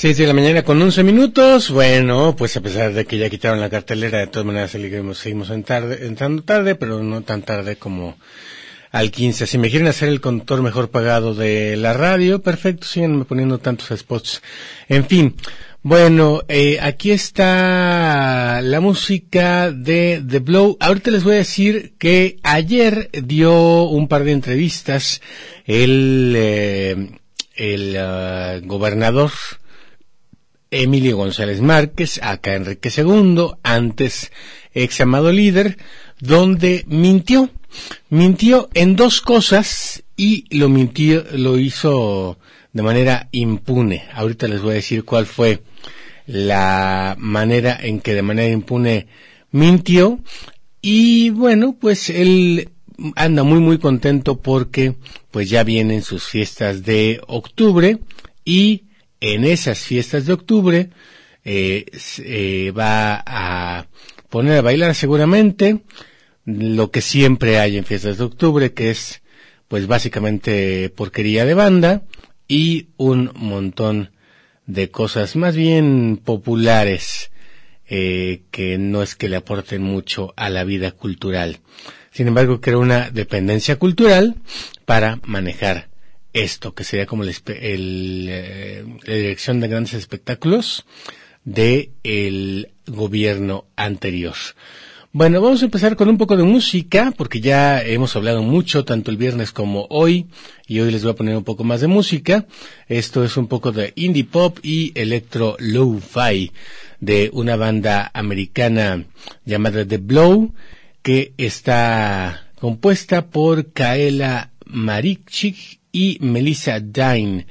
Seis 0.00 0.16
de 0.16 0.28
la 0.28 0.32
mañana 0.32 0.62
con 0.62 0.80
11 0.80 1.02
minutos. 1.02 1.72
Bueno, 1.72 2.36
pues 2.38 2.56
a 2.56 2.60
pesar 2.60 2.92
de 2.92 3.04
que 3.04 3.18
ya 3.18 3.28
quitaron 3.28 3.60
la 3.60 3.68
cartelera, 3.68 4.20
de 4.20 4.28
todas 4.28 4.46
maneras 4.46 4.70
seguimos, 4.70 5.50
entrando 5.50 6.44
tarde, 6.44 6.76
pero 6.76 7.02
no 7.02 7.22
tan 7.22 7.42
tarde 7.42 7.74
como 7.74 8.16
al 8.92 9.10
15. 9.10 9.48
Si 9.48 9.58
me 9.58 9.70
quieren 9.70 9.88
hacer 9.88 10.08
el 10.08 10.20
conductor 10.20 10.62
mejor 10.62 10.92
pagado 10.92 11.34
de 11.34 11.76
la 11.76 11.94
radio, 11.94 12.40
perfecto, 12.40 12.86
siguen 12.86 13.24
poniendo 13.24 13.58
tantos 13.58 13.98
spots. 13.98 14.40
En 14.88 15.04
fin, 15.04 15.34
bueno, 15.82 16.42
eh, 16.46 16.78
aquí 16.80 17.10
está 17.10 18.60
la 18.62 18.78
música 18.78 19.72
de 19.72 20.22
The 20.24 20.38
Blow. 20.38 20.76
Ahorita 20.78 21.10
les 21.10 21.24
voy 21.24 21.34
a 21.34 21.38
decir 21.38 21.94
que 21.98 22.38
ayer 22.44 23.10
dio 23.24 23.82
un 23.88 24.06
par 24.06 24.22
de 24.22 24.30
entrevistas 24.30 25.20
el, 25.66 26.34
eh, 26.36 27.18
el 27.56 27.96
uh, 27.96 28.64
gobernador 28.64 29.32
Emilio 30.70 31.16
González 31.16 31.60
Márquez, 31.60 32.20
acá 32.22 32.54
Enrique 32.54 32.90
II, 32.94 33.52
antes 33.62 34.30
ex 34.74 35.00
amado 35.00 35.32
líder, 35.32 35.78
donde 36.20 36.84
mintió. 36.86 37.50
Mintió 38.08 38.68
en 38.74 38.96
dos 38.96 39.20
cosas 39.20 40.02
y 40.16 40.44
lo 40.56 40.68
mintió, 40.68 41.24
lo 41.32 41.58
hizo 41.58 42.38
de 42.72 42.82
manera 42.82 43.28
impune. 43.32 44.04
Ahorita 44.12 44.48
les 44.48 44.60
voy 44.60 44.72
a 44.72 44.74
decir 44.74 45.04
cuál 45.04 45.26
fue 45.26 45.62
la 46.26 47.16
manera 47.18 47.78
en 47.80 48.00
que 48.00 48.14
de 48.14 48.22
manera 48.22 48.48
impune 48.52 49.06
mintió. 49.50 50.20
Y 50.80 51.30
bueno, 51.30 51.76
pues 51.78 52.10
él 52.10 52.70
anda 53.16 53.42
muy 53.42 53.60
muy 53.60 53.78
contento 53.78 54.40
porque 54.40 54.94
pues 55.30 55.48
ya 55.48 55.62
vienen 55.64 56.02
sus 56.02 56.24
fiestas 56.24 56.84
de 56.84 57.20
octubre 57.26 57.98
y 58.44 58.87
en 59.20 59.44
esas 59.44 59.80
fiestas 59.80 60.26
de 60.26 60.32
octubre 60.32 60.90
eh, 61.44 61.86
eh, 62.18 62.72
va 62.76 63.22
a 63.26 63.86
poner 64.28 64.58
a 64.58 64.62
bailar 64.62 64.94
seguramente 64.94 65.80
lo 66.44 66.90
que 66.90 67.00
siempre 67.00 67.58
hay 67.58 67.76
en 67.76 67.84
fiestas 67.84 68.18
de 68.18 68.24
octubre, 68.24 68.72
que 68.72 68.90
es 68.90 69.22
pues 69.68 69.86
básicamente 69.86 70.90
porquería 70.90 71.44
de 71.44 71.54
banda 71.54 72.02
y 72.46 72.88
un 72.96 73.30
montón 73.34 74.10
de 74.66 74.90
cosas 74.90 75.36
más 75.36 75.56
bien 75.56 76.20
populares 76.22 77.30
eh, 77.86 78.42
que 78.50 78.78
no 78.78 79.02
es 79.02 79.14
que 79.14 79.28
le 79.28 79.36
aporten 79.36 79.82
mucho 79.82 80.32
a 80.36 80.50
la 80.50 80.64
vida 80.64 80.90
cultural. 80.92 81.60
Sin 82.10 82.28
embargo, 82.28 82.60
crea 82.60 82.78
una 82.78 83.10
dependencia 83.10 83.76
cultural 83.76 84.36
para 84.84 85.20
manejar 85.24 85.88
esto, 86.42 86.74
que 86.74 86.84
sería 86.84 87.06
como 87.06 87.24
eh, 87.24 88.84
la 89.04 89.14
dirección 89.14 89.60
de 89.60 89.68
grandes 89.68 89.94
espectáculos 89.94 90.86
de 91.44 91.90
el 92.02 92.68
gobierno 92.86 93.66
anterior. 93.76 94.34
Bueno, 95.10 95.40
vamos 95.40 95.62
a 95.62 95.64
empezar 95.64 95.96
con 95.96 96.10
un 96.10 96.18
poco 96.18 96.36
de 96.36 96.42
música, 96.42 97.14
porque 97.16 97.40
ya 97.40 97.82
hemos 97.82 98.14
hablado 98.14 98.42
mucho, 98.42 98.84
tanto 98.84 99.10
el 99.10 99.16
viernes 99.16 99.52
como 99.52 99.86
hoy, 99.88 100.26
y 100.66 100.80
hoy 100.80 100.90
les 100.90 101.02
voy 101.02 101.12
a 101.12 101.16
poner 101.16 101.34
un 101.34 101.44
poco 101.44 101.64
más 101.64 101.80
de 101.80 101.86
música. 101.86 102.46
Esto 102.88 103.24
es 103.24 103.38
un 103.38 103.46
poco 103.46 103.72
de 103.72 103.94
indie 103.96 104.24
pop 104.24 104.58
y 104.62 104.92
electro 104.94 105.56
lo-fi 105.58 106.52
de 107.00 107.30
una 107.32 107.56
banda 107.56 108.10
americana 108.12 109.06
llamada 109.46 109.86
The 109.86 109.96
Blow, 109.96 110.52
que 111.02 111.32
está 111.38 112.50
compuesta 112.60 113.28
por 113.28 113.72
Kaela 113.72 114.50
Marichik 114.66 115.77
y 115.92 116.18
Melissa 116.20 116.80
Dine. 116.80 117.46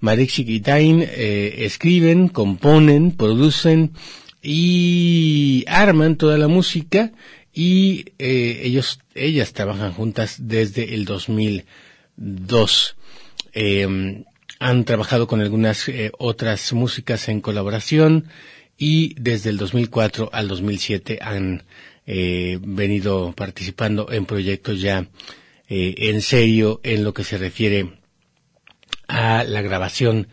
Marichik 0.00 0.48
y 0.48 0.60
Dine 0.60 1.08
eh, 1.10 1.64
escriben, 1.64 2.28
componen, 2.28 3.12
producen 3.12 3.92
y 4.46 5.64
arman 5.66 6.16
toda 6.16 6.38
la 6.38 6.48
música 6.48 7.12
y 7.52 8.12
eh, 8.18 8.60
ellos 8.64 9.00
ellas 9.14 9.52
trabajan 9.54 9.92
juntas 9.92 10.36
desde 10.38 10.94
el 10.94 11.06
2002 11.06 12.96
eh, 13.54 14.24
han 14.58 14.84
trabajado 14.84 15.26
con 15.26 15.40
algunas 15.40 15.88
eh, 15.88 16.12
otras 16.18 16.72
músicas 16.74 17.28
en 17.28 17.40
colaboración 17.40 18.26
y 18.78 19.14
desde 19.18 19.50
el 19.50 19.56
2004 19.56 20.30
al 20.32 20.48
2007 20.48 21.18
han 21.20 21.64
venido 22.06 23.32
participando 23.32 24.12
en 24.12 24.26
proyectos 24.26 24.80
ya 24.80 25.08
eh, 25.68 25.94
en 25.98 26.22
serio 26.22 26.80
en 26.82 27.04
lo 27.04 27.12
que 27.12 27.24
se 27.24 27.38
refiere 27.38 27.98
a 29.08 29.44
la 29.44 29.62
grabación 29.62 30.28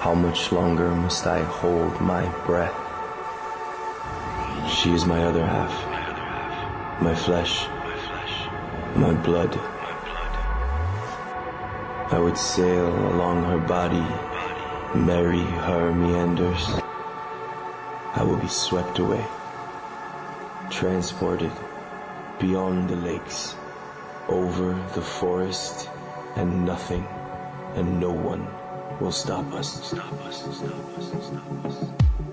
How 0.00 0.14
much 0.14 0.50
longer 0.50 0.88
must 0.88 1.26
I 1.26 1.42
hold 1.42 2.00
my 2.00 2.26
breath? 2.46 2.72
She 4.72 4.94
is 4.94 5.04
my 5.04 5.22
other 5.24 5.44
half, 5.44 5.74
my 7.02 7.14
flesh, 7.14 7.66
my 8.96 9.12
blood. 9.12 9.54
I 12.10 12.18
would 12.18 12.38
sail 12.38 12.88
along 13.12 13.44
her 13.44 13.58
body, 13.58 14.06
marry 14.98 15.44
her 15.68 15.92
meanders. 15.92 16.64
I 18.14 18.22
will 18.22 18.38
be 18.38 18.48
swept 18.48 18.98
away, 19.00 19.26
transported 20.70 21.52
beyond 22.38 22.88
the 22.88 22.96
lakes, 22.96 23.54
over 24.28 24.72
the 24.94 25.02
forest, 25.02 25.90
and 26.36 26.64
nothing 26.64 27.06
and 27.74 28.00
no 28.00 28.12
one 28.12 28.48
will 29.00 29.10
stop 29.10 29.50
us. 29.54 29.86
Stop 29.88 30.12
us. 30.26 30.42
Stop 30.56 30.98
us. 30.98 31.26
Stop 31.26 31.64
us. 31.64 32.29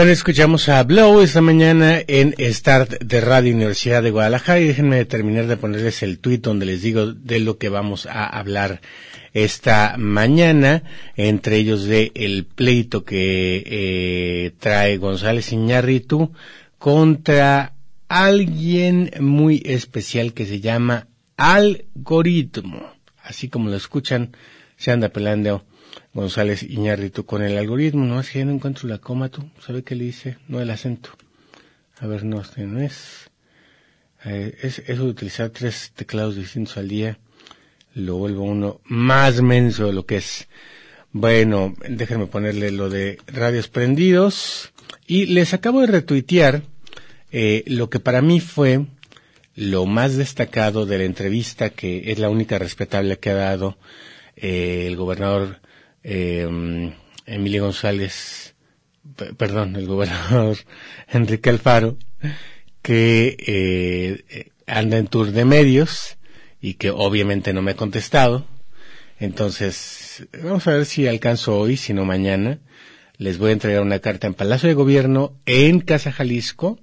Bueno, 0.00 0.12
escuchamos 0.12 0.70
a 0.70 0.82
Blow 0.82 1.20
esta 1.20 1.42
mañana 1.42 2.00
en 2.06 2.34
Start 2.54 3.02
de 3.02 3.20
Radio 3.20 3.54
Universidad 3.54 4.02
de 4.02 4.10
Guadalajara 4.10 4.58
y 4.58 4.68
déjenme 4.68 5.04
terminar 5.04 5.46
de 5.46 5.58
ponerles 5.58 6.02
el 6.02 6.20
tuit 6.20 6.40
donde 6.40 6.64
les 6.64 6.80
digo 6.80 7.12
de 7.12 7.38
lo 7.38 7.58
que 7.58 7.68
vamos 7.68 8.06
a 8.06 8.24
hablar 8.24 8.80
esta 9.34 9.96
mañana, 9.98 10.84
entre 11.16 11.58
ellos 11.58 11.84
de 11.84 12.12
el 12.14 12.46
pleito 12.46 13.04
que 13.04 13.62
eh, 13.66 14.52
trae 14.58 14.96
González 14.96 15.52
Iñárritu 15.52 16.32
contra 16.78 17.74
alguien 18.08 19.10
muy 19.20 19.60
especial 19.66 20.32
que 20.32 20.46
se 20.46 20.60
llama 20.60 21.08
algoritmo. 21.36 22.90
Así 23.22 23.50
como 23.50 23.68
lo 23.68 23.76
escuchan, 23.76 24.34
se 24.78 24.92
anda 24.92 25.10
pelando 25.10 25.62
González 26.12 26.62
Iñárritu 26.62 27.24
con 27.24 27.42
el 27.42 27.56
algoritmo. 27.56 28.04
No, 28.04 28.20
es 28.20 28.30
que 28.30 28.40
ya 28.40 28.44
no 28.44 28.52
encuentro 28.52 28.88
la 28.88 28.98
coma, 28.98 29.28
tú. 29.28 29.48
¿Sabe 29.64 29.82
qué 29.82 29.94
le 29.94 30.04
dice? 30.04 30.38
No 30.48 30.60
el 30.60 30.70
acento. 30.70 31.10
A 31.98 32.06
ver, 32.06 32.24
no, 32.24 32.40
este 32.40 32.66
no 32.66 32.80
es. 32.80 33.30
Eh, 34.24 34.56
es 34.62 34.80
eso 34.80 35.04
de 35.04 35.10
utilizar 35.10 35.50
tres 35.50 35.92
teclados 35.94 36.36
distintos 36.36 36.76
al 36.76 36.88
día 36.88 37.18
lo 37.94 38.16
vuelvo 38.16 38.44
uno 38.44 38.80
más 38.84 39.42
menso 39.42 39.86
de 39.86 39.92
lo 39.92 40.06
que 40.06 40.16
es. 40.16 40.48
Bueno, 41.12 41.74
déjenme 41.88 42.26
ponerle 42.26 42.70
lo 42.70 42.88
de 42.88 43.18
radios 43.26 43.68
prendidos 43.68 44.72
y 45.06 45.26
les 45.26 45.54
acabo 45.54 45.80
de 45.80 45.88
retuitear 45.88 46.62
eh, 47.32 47.64
lo 47.66 47.90
que 47.90 47.98
para 48.00 48.22
mí 48.22 48.40
fue 48.40 48.86
lo 49.56 49.86
más 49.86 50.16
destacado 50.16 50.86
de 50.86 50.98
la 50.98 51.04
entrevista 51.04 51.70
que 51.70 52.12
es 52.12 52.18
la 52.18 52.30
única 52.30 52.58
respetable 52.58 53.18
que 53.18 53.30
ha 53.30 53.34
dado 53.34 53.76
eh, 54.36 54.84
el 54.86 54.96
gobernador 54.96 55.60
eh, 56.02 56.92
Emilio 57.26 57.64
González, 57.64 58.54
perdón, 59.36 59.76
el 59.76 59.86
gobernador 59.86 60.56
Enrique 61.08 61.50
Alfaro, 61.50 61.96
que 62.82 63.36
eh, 63.38 64.50
anda 64.66 64.98
en 64.98 65.06
tour 65.06 65.32
de 65.32 65.44
medios 65.44 66.16
y 66.60 66.74
que 66.74 66.90
obviamente 66.90 67.52
no 67.52 67.62
me 67.62 67.72
ha 67.72 67.76
contestado. 67.76 68.46
Entonces, 69.18 70.26
vamos 70.42 70.66
a 70.66 70.72
ver 70.72 70.86
si 70.86 71.06
alcanzo 71.06 71.58
hoy, 71.58 71.76
si 71.76 71.92
no 71.92 72.04
mañana. 72.04 72.58
Les 73.16 73.36
voy 73.36 73.50
a 73.50 73.52
entregar 73.52 73.82
una 73.82 73.98
carta 73.98 74.26
en 74.26 74.34
Palacio 74.34 74.68
de 74.68 74.74
Gobierno 74.74 75.34
en 75.44 75.80
Casa 75.80 76.10
Jalisco, 76.10 76.80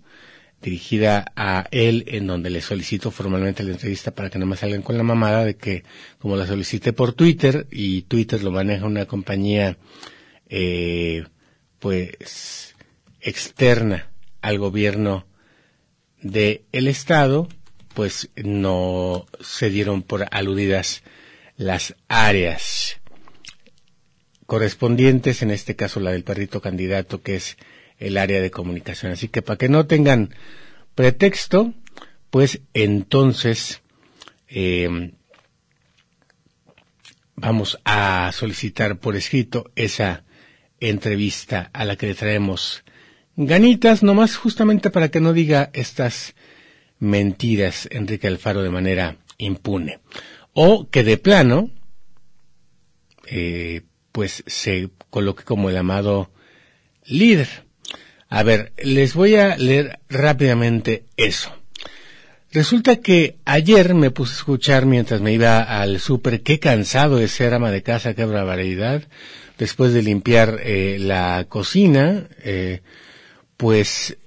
dirigida 0.61 1.31
a 1.35 1.67
él, 1.71 2.03
en 2.07 2.27
donde 2.27 2.49
le 2.49 2.61
solicito 2.61 3.11
formalmente 3.11 3.63
la 3.63 3.71
entrevista 3.71 4.11
para 4.11 4.29
que 4.29 4.39
no 4.39 4.45
me 4.45 4.57
salgan 4.57 4.81
con 4.81 4.97
la 4.97 5.03
mamada 5.03 5.45
de 5.45 5.55
que, 5.55 5.83
como 6.19 6.35
la 6.35 6.47
solicité 6.47 6.93
por 6.93 7.13
Twitter, 7.13 7.67
y 7.71 8.03
Twitter 8.03 8.43
lo 8.43 8.51
maneja 8.51 8.85
una 8.85 9.05
compañía, 9.05 9.77
eh, 10.49 11.25
pues, 11.79 12.75
externa 13.21 14.09
al 14.41 14.57
gobierno 14.57 15.27
de 16.21 16.63
el 16.71 16.87
Estado, 16.87 17.47
pues 17.93 18.29
no 18.35 19.25
se 19.41 19.69
dieron 19.69 20.03
por 20.03 20.25
aludidas 20.31 21.03
las 21.55 21.95
áreas 22.07 22.97
correspondientes, 24.45 25.41
en 25.41 25.51
este 25.51 25.75
caso 25.75 25.99
la 25.99 26.11
del 26.11 26.23
perrito 26.23 26.61
candidato, 26.61 27.21
que 27.21 27.35
es 27.35 27.57
el 27.97 28.17
área 28.17 28.41
de 28.41 28.51
comunicación. 28.51 29.11
Así 29.11 29.27
que 29.27 29.41
para 29.41 29.57
que 29.57 29.69
no 29.69 29.85
tengan 29.85 30.33
pretexto, 30.95 31.73
pues 32.29 32.61
entonces 32.73 33.81
eh, 34.47 35.11
vamos 37.35 37.79
a 37.85 38.31
solicitar 38.33 38.99
por 38.99 39.15
escrito 39.15 39.71
esa 39.75 40.23
entrevista 40.79 41.69
a 41.73 41.85
la 41.85 41.95
que 41.95 42.07
le 42.07 42.15
traemos 42.15 42.83
ganitas, 43.35 44.03
nomás 44.03 44.35
justamente 44.35 44.89
para 44.89 45.09
que 45.09 45.21
no 45.21 45.33
diga 45.33 45.69
estas 45.73 46.35
mentiras 46.99 47.87
Enrique 47.91 48.27
Alfaro 48.27 48.63
de 48.63 48.69
manera 48.69 49.17
impune. 49.37 49.99
O 50.53 50.89
que 50.89 51.03
de 51.03 51.17
plano, 51.17 51.69
eh, 53.27 53.83
pues 54.11 54.43
se 54.47 54.89
coloque 55.09 55.43
como 55.43 55.69
el 55.69 55.77
amado 55.77 56.31
líder. 57.05 57.66
A 58.29 58.43
ver, 58.43 58.73
les 58.83 59.13
voy 59.13 59.35
a 59.35 59.57
leer 59.57 59.99
rápidamente 60.09 61.05
eso. 61.15 61.51
Resulta 62.51 62.97
que 62.97 63.35
ayer 63.45 63.93
me 63.93 64.11
puse 64.11 64.33
a 64.33 64.37
escuchar 64.37 64.85
mientras 64.85 65.21
me 65.21 65.33
iba 65.33 65.61
al 65.61 65.99
súper, 65.99 66.41
qué 66.41 66.59
cansado 66.59 67.17
de 67.17 67.27
ser 67.27 67.53
ama 67.53 67.71
de 67.71 67.83
casa, 67.83 68.13
qué 68.13 68.25
barbaridad, 68.25 69.03
después 69.57 69.93
de 69.93 70.01
limpiar 70.01 70.59
eh, 70.63 70.97
la 70.99 71.45
cocina, 71.49 72.27
eh, 72.43 72.81
pues 73.57 74.17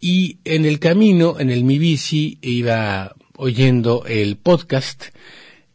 y 0.00 0.38
en 0.44 0.64
el 0.64 0.78
camino, 0.78 1.38
en 1.38 1.50
el 1.50 1.64
mi 1.64 1.78
bici, 1.78 2.38
iba 2.40 3.14
oyendo 3.36 4.04
el 4.06 4.36
podcast 4.36 5.04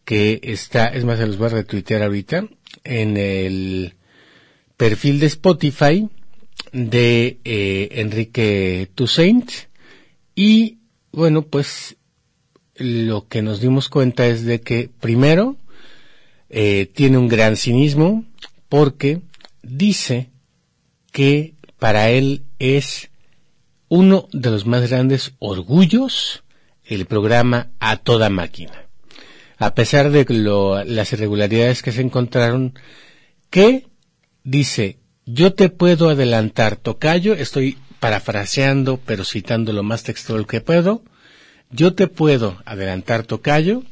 que 0.04 0.40
está, 0.44 0.88
es 0.88 1.06
más, 1.06 1.20
se 1.20 1.28
los 1.28 1.38
voy 1.38 1.48
a 1.48 1.50
retuitear 1.50 2.02
ahorita, 2.02 2.48
en 2.84 3.18
el 3.18 3.94
perfil 4.78 5.20
de 5.20 5.28
Spotify 5.28 6.10
de 6.76 7.40
eh, 7.46 7.88
Enrique 7.94 8.90
Toussaint 8.96 9.50
y 10.36 10.80
bueno, 11.14 11.44
pues 11.44 11.96
lo 12.76 13.30
que 13.30 13.42
nos 13.42 13.62
dimos 13.62 13.88
cuenta 13.88 14.28
es 14.28 14.44
de 14.44 14.60
que 14.60 14.90
primero 15.00 15.56
eh, 16.50 16.92
tiene 16.94 17.18
un 17.18 17.30
gran 17.30 17.56
cinismo 17.56 18.26
porque 18.68 19.22
dice 19.64 20.32
que 21.14 21.54
para 21.80 22.10
él 22.10 22.44
es 22.60 23.10
uno 23.88 24.28
de 24.34 24.52
los 24.52 24.66
más 24.66 24.90
grandes 24.90 25.32
orgullos 25.40 26.44
el 26.84 27.06
programa 27.06 27.70
A 27.80 27.96
Toda 27.96 28.30
Máquina. 28.30 28.84
A 29.58 29.76
pesar 29.76 30.12
de 30.12 30.26
lo, 30.28 30.84
las 30.84 31.14
irregularidades 31.14 31.82
que 31.82 31.94
se 31.94 32.02
encontraron, 32.02 32.78
que 33.50 33.88
dice, 34.44 35.00
yo 35.26 35.54
te 35.54 35.70
puedo 35.70 36.10
adelantar, 36.10 36.76
Tocayo, 36.76 37.34
estoy 37.34 37.78
parafraseando, 38.00 38.98
pero 38.98 39.24
citando 39.24 39.74
lo 39.74 39.84
más 39.84 40.04
textual 40.04 40.46
que 40.46 40.62
puedo, 40.62 41.04
yo 41.72 41.94
te 41.94 42.08
puedo 42.08 42.62
adelantar, 42.66 43.24
Tocayo, 43.24 43.84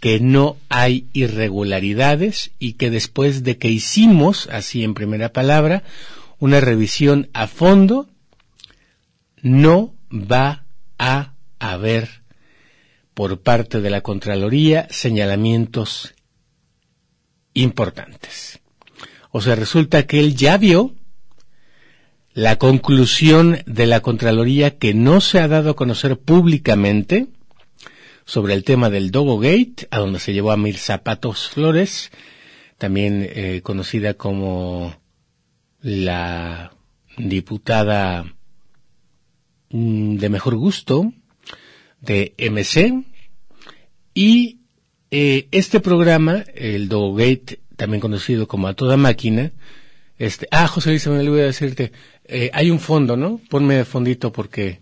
que 0.00 0.20
no 0.20 0.56
hay 0.68 1.08
irregularidades 1.12 2.52
y 2.58 2.74
que 2.74 2.90
después 2.90 3.42
de 3.42 3.58
que 3.58 3.68
hicimos, 3.68 4.48
así 4.52 4.84
en 4.84 4.94
primera 4.94 5.32
palabra, 5.32 5.82
una 6.38 6.60
revisión 6.60 7.28
a 7.32 7.48
fondo, 7.48 8.08
no 9.42 9.94
va 10.12 10.64
a 10.98 11.32
haber 11.58 12.22
por 13.14 13.40
parte 13.40 13.80
de 13.80 13.90
la 13.90 14.02
Contraloría 14.02 14.86
señalamientos 14.90 16.14
importantes. 17.54 18.60
O 19.30 19.40
sea, 19.40 19.54
resulta 19.54 20.06
que 20.06 20.20
él 20.20 20.36
ya 20.36 20.56
vio 20.56 20.94
la 22.32 22.56
conclusión 22.56 23.58
de 23.66 23.86
la 23.86 24.00
Contraloría 24.00 24.78
que 24.78 24.94
no 24.94 25.20
se 25.20 25.40
ha 25.40 25.48
dado 25.48 25.70
a 25.70 25.76
conocer 25.76 26.18
públicamente 26.18 27.26
sobre 28.24 28.54
el 28.54 28.64
tema 28.64 28.90
del 28.90 29.10
Dogo 29.10 29.38
Gate, 29.38 29.88
a 29.90 29.98
donde 29.98 30.20
se 30.20 30.32
llevó 30.32 30.52
a 30.52 30.56
Mir 30.56 30.76
Zapatos 30.76 31.48
Flores, 31.48 32.10
también 32.76 33.26
eh, 33.28 33.60
conocida 33.62 34.14
como 34.14 34.94
la 35.80 36.72
diputada 37.16 38.24
Mm, 39.70 40.16
de 40.16 40.30
mejor 40.30 40.56
gusto 40.56 41.12
de 42.00 42.32
MC 42.38 43.04
y 44.14 44.60
eh, 45.10 45.46
este 45.50 45.80
programa, 45.80 46.44
el 46.54 46.88
Dogate, 46.88 47.60
también 47.78 48.00
conocido 48.00 48.46
como 48.46 48.68
A 48.68 48.74
Toda 48.74 48.98
Máquina, 48.98 49.52
este, 50.18 50.48
ah, 50.50 50.66
José 50.66 50.90
Luis, 50.90 51.06
me 51.06 51.28
voy 51.28 51.40
a 51.40 51.44
decirte, 51.44 51.92
eh, 52.26 52.50
hay 52.52 52.70
un 52.70 52.80
fondo, 52.80 53.16
¿no? 53.16 53.40
Ponme 53.48 53.84
fondito 53.84 54.32
porque, 54.32 54.80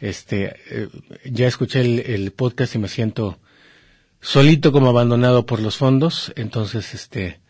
este, 0.00 0.54
eh, 0.70 0.88
ya 1.24 1.48
escuché 1.48 1.80
el, 1.80 1.98
el, 1.98 2.30
podcast 2.30 2.76
y 2.76 2.78
me 2.78 2.86
siento 2.86 3.38
solito 4.20 4.70
como 4.70 4.88
abandonado 4.88 5.46
por 5.46 5.60
los 5.60 5.76
fondos, 5.76 6.32
entonces, 6.36 6.94
este, 6.94 7.40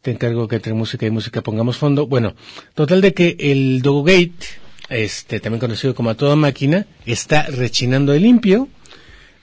te 0.00 0.12
encargo 0.12 0.48
que 0.48 0.56
entre 0.56 0.72
música 0.72 1.04
y 1.04 1.10
música 1.10 1.42
pongamos 1.42 1.76
fondo. 1.76 2.06
Bueno, 2.06 2.34
total 2.74 3.02
de 3.02 3.12
que 3.12 3.36
el 3.38 3.82
Dogate, 3.82 4.32
este, 4.88 5.40
también 5.40 5.60
conocido 5.60 5.94
como 5.94 6.08
a 6.08 6.14
toda 6.14 6.36
máquina, 6.36 6.86
está 7.04 7.42
rechinando 7.42 8.12
de 8.12 8.20
limpio, 8.20 8.68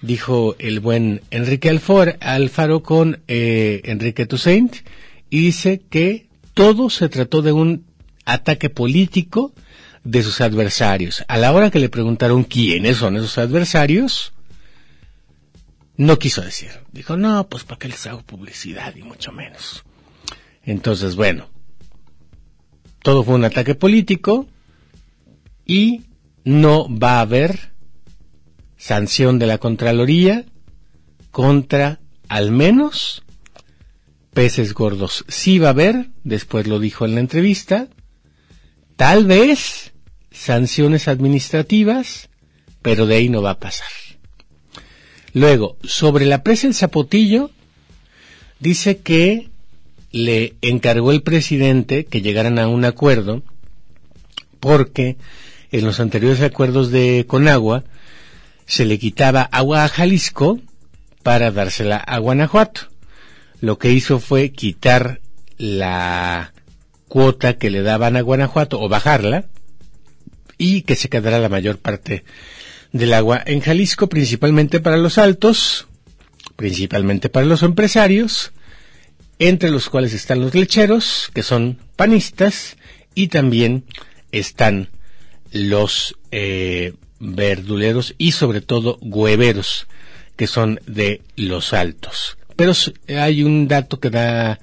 dijo 0.04 0.56
el 0.60 0.80
buen 0.80 1.22
Enrique 1.32 1.70
Alfor, 1.70 2.18
Alfaro 2.20 2.84
con 2.84 3.24
eh, 3.28 3.82
Enrique 3.86 4.28
Toussaint, 4.28 4.76
y 5.32 5.40
dice 5.40 5.82
que 5.90 6.28
todo 6.54 6.92
se 6.92 7.10
trató 7.10 7.42
de 7.42 7.54
un 7.54 7.86
ataque 8.26 8.70
político 8.70 9.54
de 10.04 10.22
sus 10.22 10.42
adversarios. 10.42 11.26
A 11.28 11.38
la 11.38 11.52
hora 11.52 11.72
que 11.72 11.80
le 11.80 11.90
preguntaron 11.90 12.44
quiénes 12.44 12.98
son 12.98 13.18
esos 13.18 13.40
adversarios, 13.40 14.34
no 15.98 16.20
quiso 16.20 16.42
decir. 16.42 16.70
Dijo, 16.92 17.18
no, 17.18 17.48
pues 17.48 17.64
para 17.64 17.80
qué 17.80 17.88
les 17.88 18.06
hago 18.06 18.22
publicidad 18.22 18.96
y 18.96 19.02
mucho 19.02 19.32
menos. 19.32 19.84
Entonces, 20.64 21.16
bueno, 21.16 21.50
todo 23.02 23.24
fue 23.24 23.36
un 23.36 23.46
ataque 23.46 23.74
político, 23.74 24.48
y 25.66 26.02
no 26.44 26.88
va 26.90 27.18
a 27.18 27.22
haber 27.22 27.73
sanción 28.84 29.40
de 29.40 29.48
la 29.48 29.60
Contraloría 29.60 30.44
contra 31.32 32.02
al 32.28 32.52
menos 32.52 33.24
peces 34.34 34.74
gordos. 34.74 35.24
Sí 35.30 35.58
va 35.58 35.68
a 35.68 35.72
haber, 35.72 36.10
después 36.26 36.68
lo 36.68 36.82
dijo 36.82 37.06
en 37.06 37.16
la 37.16 37.22
entrevista, 37.22 37.88
tal 38.98 39.26
vez 39.26 39.94
sanciones 40.32 41.08
administrativas, 41.08 42.28
pero 42.82 43.06
de 43.06 43.16
ahí 43.16 43.30
no 43.30 43.42
va 43.42 43.52
a 43.52 43.60
pasar. 43.60 43.88
Luego, 45.34 45.78
sobre 45.84 46.26
la 46.26 46.44
presa 46.44 46.68
El 46.68 46.74
Zapotillo, 46.74 47.52
dice 48.60 48.98
que 48.98 49.50
le 50.12 50.56
encargó 50.62 51.14
el 51.14 51.24
presidente 51.24 52.04
que 52.04 52.22
llegaran 52.22 52.60
a 52.60 52.68
un 52.68 52.84
acuerdo 52.84 53.44
porque 54.60 55.16
en 55.72 55.86
los 55.86 56.02
anteriores 56.02 56.42
acuerdos 56.42 56.92
de 56.92 57.24
Conagua 57.26 57.86
se 58.66 58.86
le 58.86 59.00
quitaba 59.00 59.44
agua 59.44 59.84
a 59.84 59.90
Jalisco 59.90 60.60
para 61.24 61.52
dársela 61.52 61.98
a 61.98 62.18
Guanajuato. 62.20 62.90
Lo 63.62 63.78
que 63.78 63.92
hizo 63.92 64.20
fue 64.20 64.52
quitar 64.52 65.22
la 65.58 66.54
cuota 67.08 67.58
que 67.58 67.70
le 67.70 67.82
daban 67.82 68.18
a 68.18 68.22
Guanajuato 68.22 68.82
o 68.82 68.90
bajarla 68.90 69.46
y 70.58 70.82
que 70.82 70.96
se 70.96 71.10
quedara 71.10 71.40
la 71.40 71.50
mayor 71.50 71.78
parte 71.78 72.24
del 72.92 73.14
agua 73.14 73.42
en 73.46 73.60
Jalisco, 73.62 74.08
principalmente 74.08 74.80
para 74.80 74.98
los 74.98 75.18
altos, 75.18 75.88
principalmente 76.56 77.30
para 77.30 77.46
los 77.46 77.64
empresarios, 77.64 78.52
entre 79.40 79.72
los 79.72 79.90
cuales 79.90 80.14
están 80.14 80.42
los 80.42 80.54
lecheros, 80.54 81.30
que 81.34 81.44
son 81.44 81.80
panistas, 81.96 82.78
y 83.16 83.28
también 83.28 83.86
están 84.32 84.90
los 85.52 86.16
eh, 86.32 86.94
verduleros 87.24 88.16
y 88.18 88.34
sobre 88.34 88.62
todo 88.62 88.98
hueveros, 89.02 89.88
que 90.36 90.48
son 90.48 90.80
de 90.86 91.22
los 91.36 91.74
altos. 91.74 92.38
Pero 92.56 92.74
hay 93.18 93.44
un 93.44 93.68
dato 93.68 94.00
que 94.00 94.10
da 94.10 94.60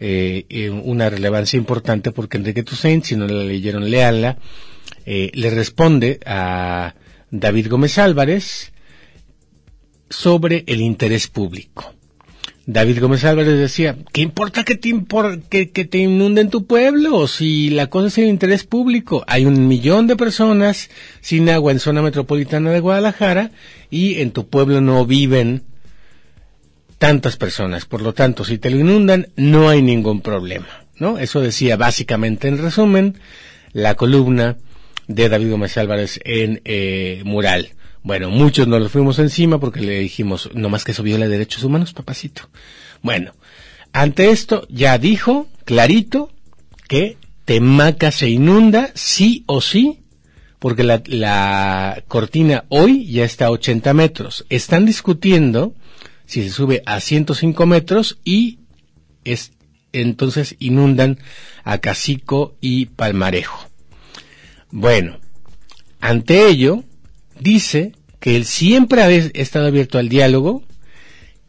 eh, 0.00 0.46
eh, 0.48 0.70
una 0.70 1.10
relevancia 1.10 1.56
importante 1.56 2.12
porque 2.12 2.36
Enrique 2.36 2.62
Toussaint, 2.62 3.04
si 3.04 3.16
no 3.16 3.26
la 3.26 3.42
leyeron, 3.44 3.90
leanla, 3.90 4.38
eh, 5.04 5.30
le 5.34 5.50
responde 5.50 6.20
a 6.24 6.94
David 7.30 7.68
Gómez 7.68 7.98
Álvarez 7.98 8.72
sobre 10.08 10.64
el 10.66 10.80
interés 10.80 11.26
público. 11.28 11.94
David 12.66 13.00
Gómez 13.00 13.24
Álvarez 13.24 13.58
decía, 13.58 13.96
¿qué 14.12 14.22
importa 14.22 14.64
que 14.64 14.74
te, 14.74 14.92
que, 15.50 15.84
te 15.84 15.98
inunden 15.98 16.48
tu 16.48 16.66
pueblo 16.66 17.28
si 17.28 17.68
la 17.68 17.88
cosa 17.88 18.06
es 18.06 18.18
el 18.18 18.26
interés 18.26 18.64
público? 18.64 19.22
Hay 19.26 19.44
un 19.44 19.68
millón 19.68 20.06
de 20.06 20.16
personas 20.16 20.88
sin 21.20 21.50
agua 21.50 21.72
en 21.72 21.80
zona 21.80 22.00
metropolitana 22.00 22.70
de 22.70 22.80
Guadalajara 22.80 23.50
y 23.90 24.20
en 24.20 24.30
tu 24.30 24.48
pueblo 24.48 24.80
no 24.80 25.04
viven 25.04 25.62
tantas 26.96 27.36
personas. 27.36 27.84
Por 27.84 28.00
lo 28.00 28.14
tanto, 28.14 28.46
si 28.46 28.56
te 28.56 28.70
lo 28.70 28.78
inundan, 28.78 29.28
no 29.36 29.68
hay 29.68 29.82
ningún 29.82 30.22
problema. 30.22 30.86
¿no? 30.98 31.18
Eso 31.18 31.40
decía 31.40 31.76
básicamente 31.76 32.48
en 32.48 32.58
resumen 32.58 33.18
la 33.72 33.94
columna 33.94 34.56
de 35.06 35.28
David 35.28 35.50
Gómez 35.50 35.76
Álvarez 35.76 36.18
en 36.24 36.62
eh, 36.64 37.20
Mural. 37.26 37.68
Bueno, 38.04 38.28
muchos 38.28 38.68
nos 38.68 38.82
lo 38.82 38.90
fuimos 38.90 39.18
encima 39.18 39.58
porque 39.58 39.80
le 39.80 39.98
dijimos, 40.00 40.50
no 40.52 40.68
más 40.68 40.84
que 40.84 40.92
eso 40.92 41.02
viola 41.02 41.26
derechos 41.26 41.64
humanos, 41.64 41.94
papacito. 41.94 42.50
Bueno, 43.00 43.32
ante 43.94 44.28
esto 44.28 44.66
ya 44.68 44.98
dijo 44.98 45.48
clarito 45.64 46.30
que 46.86 47.16
Temaca 47.46 48.12
se 48.12 48.28
inunda 48.28 48.90
sí 48.94 49.42
o 49.46 49.62
sí, 49.62 50.00
porque 50.58 50.82
la, 50.82 51.02
la 51.06 52.04
cortina 52.06 52.66
hoy 52.68 53.06
ya 53.06 53.24
está 53.24 53.46
a 53.46 53.50
80 53.52 53.94
metros. 53.94 54.44
Están 54.50 54.84
discutiendo 54.84 55.74
si 56.26 56.42
se 56.42 56.50
sube 56.50 56.82
a 56.84 57.00
105 57.00 57.64
metros 57.64 58.18
y 58.22 58.58
es, 59.24 59.52
entonces 59.92 60.56
inundan 60.58 61.20
a 61.64 61.78
Cacico 61.78 62.54
y 62.60 62.84
Palmarejo. 62.84 63.66
Bueno, 64.70 65.20
ante 66.00 66.48
ello, 66.48 66.84
dice 67.40 67.92
que 68.20 68.36
él 68.36 68.44
siempre 68.44 69.02
ha 69.02 69.10
estado 69.10 69.66
abierto 69.66 69.98
al 69.98 70.08
diálogo, 70.08 70.62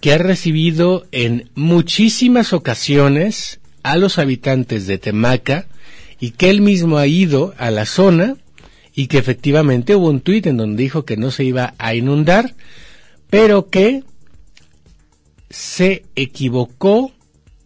que 0.01 0.13
ha 0.13 0.17
recibido 0.17 1.05
en 1.11 1.49
muchísimas 1.55 2.53
ocasiones 2.53 3.59
a 3.81 3.97
los 3.97 4.19
habitantes 4.19 4.87
de 4.87 4.97
Temaca 4.97 5.67
y 6.19 6.31
que 6.31 6.49
él 6.49 6.61
mismo 6.61 6.97
ha 6.97 7.07
ido 7.07 7.53
a 7.57 7.71
la 7.71 7.85
zona 7.85 8.35
y 8.93 9.07
que 9.07 9.17
efectivamente 9.17 9.95
hubo 9.95 10.09
un 10.09 10.21
tuit 10.21 10.47
en 10.47 10.57
donde 10.57 10.83
dijo 10.83 11.05
que 11.05 11.17
no 11.17 11.31
se 11.31 11.43
iba 11.43 11.73
a 11.77 11.95
inundar, 11.95 12.55
pero 13.29 13.69
que 13.69 14.03
se 15.49 16.03
equivocó 16.15 17.11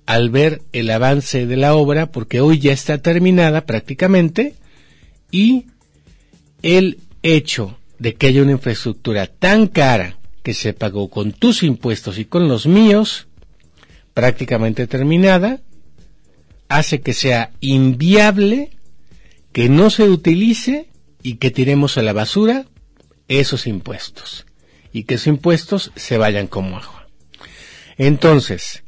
al 0.05 0.29
ver 0.29 0.61
el 0.71 0.91
avance 0.91 1.47
de 1.47 1.57
la 1.57 1.73
obra 1.73 2.11
porque 2.11 2.41
hoy 2.41 2.59
ya 2.59 2.73
está 2.73 2.99
terminada 2.99 3.65
prácticamente 3.65 4.55
y 5.31 5.65
el 6.61 6.99
hecho 7.23 7.78
de 8.00 8.15
que 8.15 8.27
haya 8.27 8.41
una 8.41 8.53
infraestructura 8.53 9.27
tan 9.27 9.68
cara 9.68 10.18
que 10.41 10.53
se 10.53 10.74
pagó 10.74 11.10
con 11.10 11.34
tus 11.34 11.63
impuestos 11.63 12.18
y 12.18 12.25
con 12.25 12.48
los 12.48 12.65
míos, 12.65 13.27
prácticamente 14.13 14.88
terminada, 14.88 15.60
hace 16.70 17.01
que 17.01 17.13
sea 17.13 17.51
inviable 17.60 18.72
que 19.51 19.70
no 19.70 19.89
se 19.89 20.03
utilice 20.03 20.89
y 21.22 21.36
que 21.36 21.51
tiremos 21.51 21.98
a 21.98 22.01
la 22.01 22.13
basura 22.13 22.65
esos 23.27 23.68
impuestos 23.68 24.46
y 24.94 25.03
que 25.03 25.15
esos 25.15 25.27
impuestos 25.27 25.91
se 25.96 26.18
vayan 26.18 26.48
como 26.48 26.77
agua. 26.77 27.08
Entonces, 27.98 28.84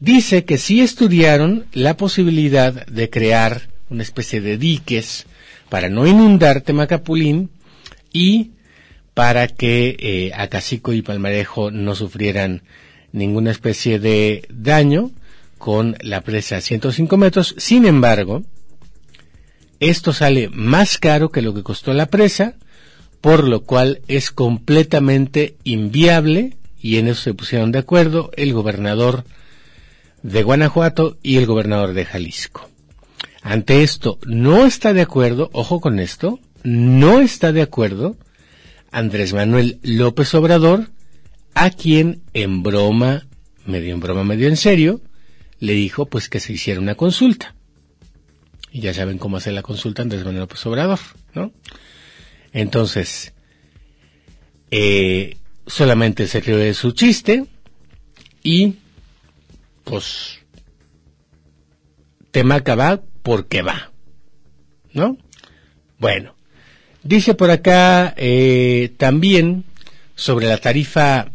dice 0.00 0.44
que 0.44 0.58
sí 0.58 0.80
estudiaron 0.80 1.66
la 1.72 1.96
posibilidad 1.96 2.86
de 2.86 3.10
crear 3.10 3.68
una 3.90 4.02
especie 4.02 4.40
de 4.40 4.56
diques 4.56 5.26
para 5.68 5.88
no 5.88 6.06
inundar 6.06 6.62
Temacapulín 6.62 7.50
y 8.12 8.52
para 9.14 9.48
que 9.48 9.96
eh, 9.98 10.30
Acacico 10.34 10.92
y 10.92 11.02
Palmarejo 11.02 11.70
no 11.70 11.94
sufrieran 11.94 12.62
ninguna 13.12 13.50
especie 13.50 13.98
de 13.98 14.46
daño 14.48 15.10
con 15.58 15.96
la 16.00 16.20
presa 16.20 16.58
a 16.58 16.60
105 16.60 17.16
metros. 17.16 17.54
Sin 17.58 17.84
embargo, 17.84 18.44
esto 19.80 20.12
sale 20.12 20.48
más 20.50 20.98
caro 20.98 21.30
que 21.30 21.42
lo 21.42 21.54
que 21.54 21.62
costó 21.62 21.92
la 21.94 22.06
presa, 22.06 22.54
por 23.20 23.46
lo 23.46 23.64
cual 23.64 24.02
es 24.08 24.30
completamente 24.30 25.56
inviable 25.64 26.56
y 26.80 26.98
en 26.98 27.08
eso 27.08 27.22
se 27.22 27.34
pusieron 27.34 27.72
de 27.72 27.80
acuerdo 27.80 28.30
el 28.36 28.52
gobernador 28.52 29.24
de 30.22 30.42
Guanajuato 30.42 31.16
y 31.22 31.36
el 31.36 31.46
gobernador 31.46 31.92
de 31.92 32.04
Jalisco. 32.04 32.68
Ante 33.42 33.82
esto, 33.82 34.18
no 34.26 34.66
está 34.66 34.92
de 34.92 35.00
acuerdo, 35.00 35.50
ojo 35.52 35.80
con 35.80 35.98
esto, 36.00 36.40
no 36.62 37.20
está 37.20 37.52
de 37.52 37.62
acuerdo 37.62 38.16
Andrés 38.90 39.32
Manuel 39.32 39.78
López 39.82 40.34
Obrador, 40.34 40.88
a 41.54 41.70
quien 41.70 42.22
en 42.32 42.62
broma, 42.62 43.26
medio 43.66 43.92
en 43.92 44.00
broma, 44.00 44.24
medio 44.24 44.48
en 44.48 44.56
serio, 44.56 45.00
le 45.60 45.74
dijo 45.74 46.06
pues 46.06 46.28
que 46.28 46.40
se 46.40 46.52
hiciera 46.52 46.80
una 46.80 46.94
consulta. 46.94 47.54
Y 48.70 48.80
ya 48.80 48.94
saben 48.94 49.18
cómo 49.18 49.36
hacer 49.36 49.52
la 49.52 49.62
consulta 49.62 50.02
Andrés 50.02 50.24
Manuel 50.24 50.42
López 50.42 50.64
Obrador, 50.66 50.98
¿no? 51.34 51.52
Entonces, 52.52 53.34
eh, 54.70 55.36
solamente 55.66 56.26
se 56.26 56.40
rió 56.40 56.56
de 56.56 56.74
su 56.74 56.92
chiste 56.92 57.46
y 58.42 58.76
pues 59.84 60.40
Temaca 62.30 62.74
va 62.74 63.02
porque 63.22 63.62
va, 63.62 63.90
¿no? 64.92 65.18
Bueno, 65.98 66.37
Dice 67.02 67.34
por 67.34 67.50
acá 67.50 68.12
eh, 68.16 68.92
también 68.96 69.64
sobre 70.14 70.46
la 70.46 70.58
tarifa 70.58 71.30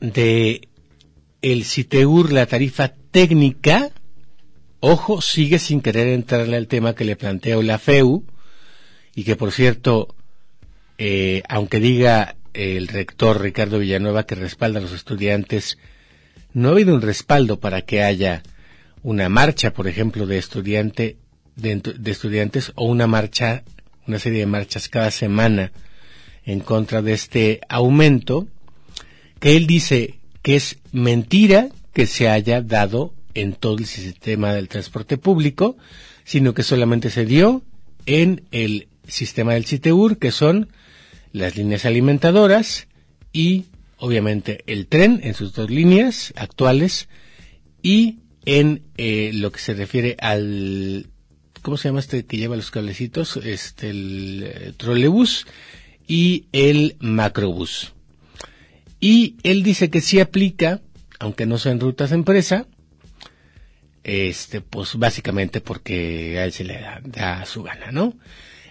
de 0.00 0.68
el 1.42 1.64
CITEUR, 1.64 2.32
la 2.32 2.46
tarifa 2.46 2.94
técnica, 3.10 3.90
ojo, 4.80 5.20
sigue 5.20 5.58
sin 5.58 5.80
querer 5.80 6.08
entrarle 6.08 6.56
al 6.56 6.68
tema 6.68 6.94
que 6.94 7.04
le 7.04 7.16
planteó 7.16 7.62
la 7.62 7.78
FEU, 7.78 8.24
y 9.14 9.24
que 9.24 9.36
por 9.36 9.52
cierto, 9.52 10.14
eh, 10.98 11.42
aunque 11.48 11.78
diga 11.78 12.36
el 12.54 12.88
rector 12.88 13.40
Ricardo 13.40 13.78
Villanueva 13.78 14.24
que 14.24 14.34
respalda 14.34 14.78
a 14.78 14.82
los 14.82 14.92
estudiantes, 14.92 15.78
no 16.54 16.68
ha 16.68 16.72
habido 16.72 16.94
un 16.94 17.02
respaldo 17.02 17.60
para 17.60 17.82
que 17.82 18.02
haya 18.02 18.42
una 19.02 19.28
marcha, 19.28 19.72
por 19.72 19.86
ejemplo, 19.86 20.26
de 20.26 20.38
estudiante 20.38 21.18
de, 21.56 21.76
de 21.76 22.10
estudiantes 22.10 22.72
o 22.74 22.86
una 22.86 23.06
marcha 23.06 23.62
una 24.06 24.18
serie 24.18 24.40
de 24.40 24.46
marchas 24.46 24.88
cada 24.88 25.10
semana 25.10 25.72
en 26.44 26.60
contra 26.60 27.02
de 27.02 27.12
este 27.12 27.60
aumento, 27.68 28.46
que 29.40 29.56
él 29.56 29.66
dice 29.66 30.18
que 30.42 30.56
es 30.56 30.78
mentira 30.92 31.68
que 31.92 32.06
se 32.06 32.28
haya 32.28 32.62
dado 32.62 33.12
en 33.34 33.52
todo 33.52 33.78
el 33.78 33.86
sistema 33.86 34.52
del 34.52 34.68
transporte 34.68 35.18
público, 35.18 35.76
sino 36.24 36.54
que 36.54 36.62
solamente 36.62 37.10
se 37.10 37.26
dio 37.26 37.62
en 38.06 38.44
el 38.52 38.88
sistema 39.06 39.54
del 39.54 39.66
CITEUR, 39.66 40.18
que 40.18 40.30
son 40.30 40.68
las 41.32 41.56
líneas 41.56 41.84
alimentadoras 41.84 42.86
y 43.32 43.66
obviamente 43.98 44.62
el 44.66 44.86
tren 44.86 45.20
en 45.22 45.34
sus 45.34 45.52
dos 45.52 45.70
líneas 45.70 46.32
actuales 46.36 47.08
y 47.82 48.20
en 48.44 48.82
eh, 48.96 49.32
lo 49.34 49.52
que 49.52 49.58
se 49.58 49.74
refiere 49.74 50.16
al 50.20 51.08
¿cómo 51.66 51.76
se 51.76 51.88
llama 51.88 51.98
este 51.98 52.24
que 52.24 52.36
lleva 52.36 52.54
los 52.54 52.70
cablecitos? 52.70 53.38
Este 53.38 53.90
el 53.90 54.44
eh, 54.46 54.72
trolebús 54.76 55.48
y 56.06 56.44
el 56.52 56.94
macrobús. 57.00 57.92
Y 59.00 59.34
él 59.42 59.64
dice 59.64 59.90
que 59.90 60.00
sí 60.00 60.20
aplica, 60.20 60.80
aunque 61.18 61.44
no 61.44 61.58
sean 61.58 61.80
rutas 61.80 62.10
de 62.10 62.16
empresa, 62.16 62.68
este, 64.04 64.60
pues 64.60 64.94
básicamente 64.94 65.60
porque 65.60 66.38
a 66.38 66.44
él 66.44 66.52
se 66.52 66.62
le 66.62 66.74
da, 66.74 67.00
da 67.02 67.44
su 67.46 67.64
gana, 67.64 67.90
¿no? 67.90 68.14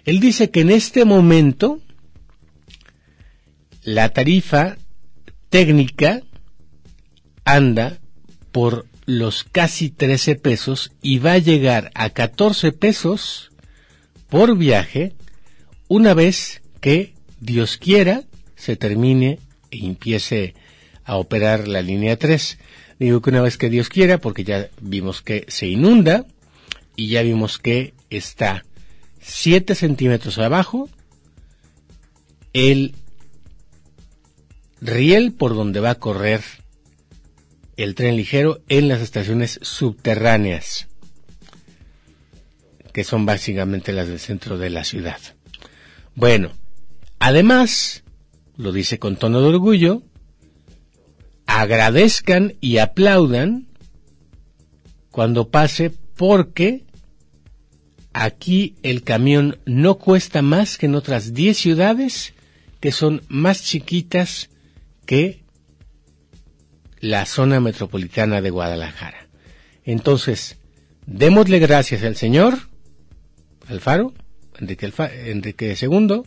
Él 0.05 0.21
dice 0.21 0.49
que 0.49 0.61
en 0.61 0.69
este 0.69 1.03
momento 1.03 1.81
la 3.83 4.07
tarifa 4.07 4.77
técnica 5.49 6.21
anda 7.43 7.97
por 8.53 8.85
los 9.05 9.43
casi 9.43 9.89
13 9.89 10.35
pesos 10.35 10.91
y 11.01 11.19
va 11.19 11.33
a 11.33 11.37
llegar 11.37 11.91
a 11.93 12.09
14 12.09 12.71
pesos 12.71 13.51
por 14.29 14.57
viaje 14.57 15.13
una 15.87 16.13
vez 16.13 16.61
que 16.81 17.13
Dios 17.39 17.77
quiera 17.77 18.23
se 18.55 18.75
termine 18.75 19.39
y 19.69 19.85
empiece 19.85 20.55
a 21.03 21.17
operar 21.17 21.67
la 21.67 21.81
línea 21.81 22.17
3. 22.17 22.57
Digo 22.99 23.21
que 23.21 23.29
una 23.29 23.41
vez 23.41 23.57
que 23.57 23.69
Dios 23.69 23.89
quiera, 23.89 24.17
porque 24.19 24.43
ya 24.43 24.69
vimos 24.81 25.21
que 25.21 25.45
se 25.49 25.67
inunda 25.67 26.25
y 26.95 27.09
ya 27.09 27.21
vimos 27.21 27.59
que 27.59 27.93
está 28.09 28.65
7 29.21 29.75
centímetros 29.75 30.37
abajo 30.37 30.89
el 32.53 32.95
riel 34.81 35.33
por 35.33 35.55
donde 35.55 35.79
va 35.79 35.91
a 35.91 35.99
correr 35.99 36.41
el 37.77 37.95
tren 37.95 38.15
ligero 38.15 38.61
en 38.69 38.87
las 38.87 39.01
estaciones 39.01 39.59
subterráneas, 39.61 40.87
que 42.93 43.03
son 43.03 43.25
básicamente 43.25 43.91
las 43.91 44.07
del 44.07 44.19
centro 44.19 44.57
de 44.57 44.69
la 44.69 44.83
ciudad. 44.83 45.19
Bueno, 46.15 46.51
además, 47.19 48.03
lo 48.55 48.71
dice 48.71 48.99
con 48.99 49.17
tono 49.17 49.41
de 49.41 49.47
orgullo, 49.47 50.03
agradezcan 51.45 52.55
y 52.61 52.77
aplaudan 52.77 53.67
cuando 55.11 55.49
pase 55.49 55.91
porque 56.15 56.85
aquí 58.13 58.75
el 58.81 59.03
camión 59.03 59.59
no 59.65 59.95
cuesta 59.95 60.41
más 60.41 60.77
que 60.77 60.85
en 60.85 60.95
otras 60.95 61.33
10 61.33 61.57
ciudades 61.57 62.33
que 62.79 62.91
son 62.91 63.21
más 63.27 63.63
chiquitas 63.63 64.49
que 65.05 65.44
la 67.05 67.27
zona 67.27 67.59
metropolitana 67.59 68.41
de 68.41 68.49
Guadalajara. 68.49 69.27
Entonces, 69.83 70.57
démosle 71.05 71.59
gracias 71.59 72.01
al 72.01 72.15
Señor, 72.15 72.57
Alfaro, 73.67 74.13
Enrique, 74.59 75.77
II, 75.79 76.23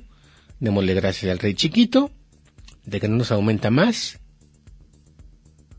démosle 0.61 0.95
gracias 0.95 1.33
al 1.33 1.41
Rey 1.41 1.55
Chiquito, 1.55 2.13
de 2.85 3.01
que 3.01 3.09
no 3.09 3.17
nos 3.17 3.33
aumenta 3.33 3.71
más, 3.71 4.21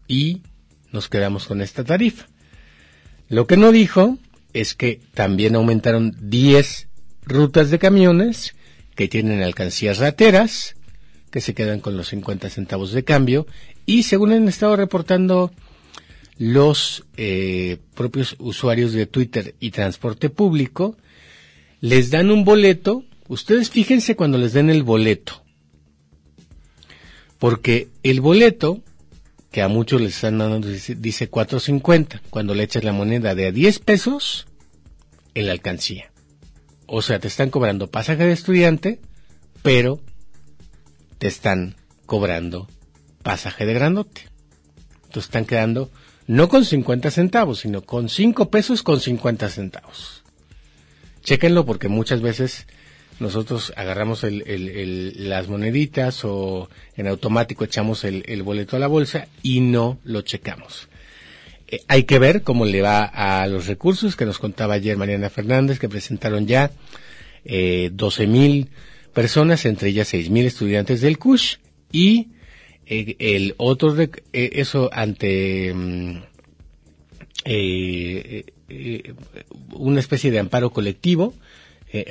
y 0.05 0.41
nos 0.91 1.07
quedamos 1.07 1.47
con 1.47 1.62
esta 1.62 1.85
tarifa. 1.85 2.27
Lo 3.29 3.47
que 3.47 3.55
no 3.55 3.71
dijo 3.71 4.17
es 4.51 4.73
que 4.73 4.99
también 5.13 5.55
aumentaron 5.55 6.13
10 6.19 6.89
rutas 7.21 7.69
de 7.69 7.79
camiones 7.79 8.53
que 8.95 9.07
tienen 9.07 9.43
alcancías 9.43 9.99
rateras, 9.99 10.75
que 11.31 11.41
se 11.41 11.53
quedan 11.53 11.79
con 11.79 11.97
los 11.97 12.09
50 12.09 12.49
centavos 12.49 12.91
de 12.91 13.03
cambio, 13.03 13.47
y 13.85 14.03
según 14.03 14.31
han 14.31 14.47
estado 14.47 14.75
reportando 14.75 15.51
los 16.37 17.03
eh, 17.17 17.77
propios 17.95 18.35
usuarios 18.39 18.93
de 18.93 19.05
Twitter 19.05 19.55
y 19.59 19.71
transporte 19.71 20.29
público, 20.29 20.95
les 21.81 22.11
dan 22.11 22.31
un 22.31 22.45
boleto, 22.45 23.03
ustedes 23.27 23.69
fíjense 23.69 24.15
cuando 24.15 24.37
les 24.37 24.53
den 24.53 24.69
el 24.69 24.83
boleto, 24.83 25.43
porque 27.37 27.89
el 28.03 28.21
boleto 28.21 28.81
que 29.51 29.61
a 29.61 29.67
muchos 29.67 30.01
les 30.01 30.15
están 30.15 30.37
dando, 30.37 30.67
dice, 30.67 30.95
dice 30.95 31.29
4.50, 31.29 32.21
cuando 32.29 32.53
le 32.53 32.63
echas 32.63 32.83
la 32.83 32.93
moneda 32.93 33.35
de 33.35 33.47
a 33.47 33.51
10 33.51 33.79
pesos 33.79 34.47
en 35.33 35.47
la 35.47 35.53
alcancía. 35.53 36.11
O 36.85 37.01
sea, 37.01 37.19
te 37.19 37.27
están 37.27 37.49
cobrando 37.49 37.89
pasaje 37.89 38.25
de 38.25 38.33
estudiante, 38.33 38.99
pero 39.61 39.99
te 41.19 41.27
están 41.27 41.75
cobrando 42.05 42.67
pasaje 43.21 43.65
de 43.65 43.73
grandote. 43.75 44.21
Entonces 44.95 45.25
están 45.25 45.45
quedando 45.45 45.91
no 46.25 46.49
con 46.49 46.65
50 46.65 47.12
centavos, 47.12 47.60
sino 47.60 47.82
con 47.82 48.10
5 48.10 48.49
pesos 48.49 48.84
con 48.84 48.99
50 48.99 49.49
centavos. 49.49 50.23
Chéquenlo 51.23 51.65
porque 51.65 51.89
muchas 51.89 52.21
veces 52.21 52.65
nosotros 53.19 53.73
agarramos 53.75 54.23
el, 54.23 54.43
el, 54.47 54.69
el, 54.69 55.29
las 55.29 55.49
moneditas 55.49 56.23
o 56.23 56.69
en 56.95 57.08
automático 57.08 57.65
echamos 57.65 58.05
el, 58.05 58.43
boleto 58.43 58.77
a 58.77 58.79
la 58.79 58.88
bolsa 58.88 59.27
y 59.43 59.60
no 59.60 59.99
lo 60.03 60.21
checamos. 60.21 60.88
Eh, 61.67 61.82
hay 61.88 62.03
que 62.03 62.19
ver 62.19 62.43
cómo 62.43 62.65
le 62.65 62.82
va 62.82 63.03
a 63.03 63.45
los 63.47 63.67
recursos 63.67 64.15
que 64.15 64.25
nos 64.25 64.39
contaba 64.39 64.75
ayer 64.75 64.95
Mariana 64.95 65.29
Fernández, 65.29 65.79
que 65.79 65.89
presentaron 65.89 66.47
ya 66.47 66.71
eh, 67.43 67.89
12 67.91 68.27
mil 68.27 68.69
personas, 69.19 69.65
entre 69.65 69.89
ellas 69.89 70.08
6 70.08 70.29
mil 70.29 70.45
estudiantes 70.45 71.01
del 71.01 71.17
CUSH 71.17 71.58
y 71.91 72.29
eh, 72.86 73.17
el 73.19 73.53
otro, 73.58 73.93
eh, 74.01 74.10
eso 74.32 74.89
ante 74.93 75.73
mm, 75.73 76.17
eh, 77.43 78.45
eh, 78.69 79.13
una 79.73 79.99
especie 79.99 80.32
de 80.32 80.39
amparo 80.39 80.69
colectivo, 80.69 81.34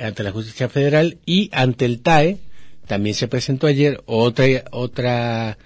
ante 0.03 0.21
la 0.21 0.31
justicia 0.31 0.69
federal 0.69 1.17
y 1.25 1.49
ante 1.51 1.85
el 1.85 1.99
TAE. 2.01 2.37
También 2.85 3.15
se 3.15 3.27
presentó 3.27 3.65
ayer 3.65 4.03
otra 4.05 4.45
otra 4.71 5.57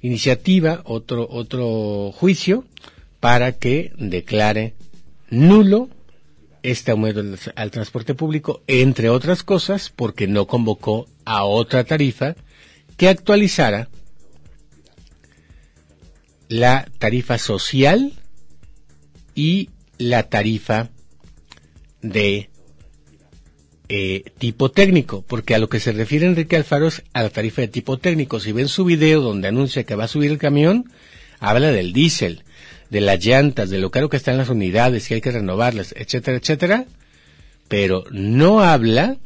iniciativa 0.00 0.80
otro 0.84 1.28
otro 1.30 2.10
juicio 2.12 2.64
para 3.20 3.52
que 3.52 3.92
declare 3.98 4.72
nulo 5.28 5.90
este 6.66 6.90
aumento 6.90 7.22
al, 7.54 7.70
transporte 7.70 8.14
público 8.14 8.62
entre 8.66 9.08
otras 9.08 9.44
cosas 9.44 9.88
porque 9.94 10.26
no 10.26 10.48
convocó 10.48 11.06
a 11.24 11.44
otra 11.44 11.84
tarifa 11.84 12.34
que 12.96 13.08
actualizara 13.08 13.88
la 16.48 16.88
tarifa 16.98 17.38
social 17.38 18.14
y 19.36 19.70
la 19.98 20.24
tarifa 20.24 20.90
de 22.02 22.50
eh, 23.88 24.24
tipo 24.38 24.72
técnico, 24.72 25.22
porque 25.22 25.54
a 25.54 25.58
lo 25.58 25.68
que 25.68 25.78
se 25.78 25.92
refiere 25.92 26.26
Enrique 26.26 26.56
Alfaro 26.56 26.88
es 26.88 27.04
a 27.12 27.22
la 27.22 27.30
tarifa 27.30 27.62
de 27.62 27.68
tipo 27.68 27.98
técnico. 27.98 28.40
Si 28.40 28.50
ven 28.50 28.68
su 28.68 28.84
video 28.84 29.20
donde 29.20 29.46
anuncia 29.46 29.84
que 29.84 29.94
va 29.94 30.04
a 30.04 30.08
subir 30.08 30.32
el 30.32 30.38
camión, 30.38 30.90
habla 31.38 31.70
del 31.70 31.92
diésel, 31.92 32.42
de 32.90 33.00
las 33.00 33.24
llantas, 33.24 33.70
de 33.70 33.78
lo 33.78 33.90
caro 33.90 34.08
que 34.08 34.16
están 34.16 34.36
las 34.36 34.48
unidades, 34.48 35.08
que 35.08 35.14
hay 35.14 35.20
que 35.20 35.32
renovarlas, 35.32 35.94
etcétera, 35.96 36.38
etcétera, 36.38 36.84
pero 37.68 38.04
no 38.10 38.60
habla 38.60 39.16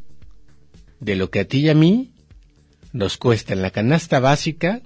de 1.01 1.17
lo 1.17 1.31
que 1.31 1.41
a 1.41 1.45
ti 1.45 1.61
y 1.61 1.69
a 1.69 1.75
mí 1.75 2.11
nos 2.93 3.17
cuesta 3.17 3.53
en 3.53 3.63
la 3.63 3.71
canasta 3.71 4.21
básica 4.21 4.81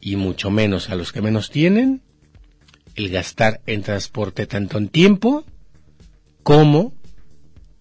y 0.00 0.16
mucho 0.16 0.50
menos 0.50 0.90
a 0.90 0.94
los 0.94 1.12
que 1.12 1.22
menos 1.22 1.50
tienen 1.50 2.02
el 2.94 3.10
gastar 3.10 3.60
en 3.66 3.82
transporte 3.82 4.46
tanto 4.46 4.78
en 4.78 4.88
tiempo 4.88 5.44
como 6.42 6.92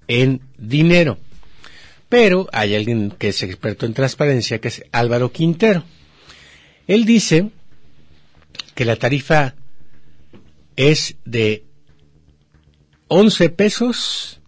en 0.07 0.41
dinero. 0.57 1.17
Pero 2.09 2.47
hay 2.53 2.75
alguien 2.75 3.11
que 3.17 3.29
es 3.29 3.43
experto 3.43 3.85
en 3.85 3.93
transparencia, 3.93 4.59
que 4.59 4.69
es 4.69 4.83
Álvaro 4.91 5.31
Quintero. 5.31 5.83
Él 6.87 7.05
dice 7.05 7.49
que 8.75 8.85
la 8.85 8.95
tarifa 8.95 9.55
es 10.75 11.17
de 11.25 11.65
11 13.07 13.49
pesos 13.49 14.41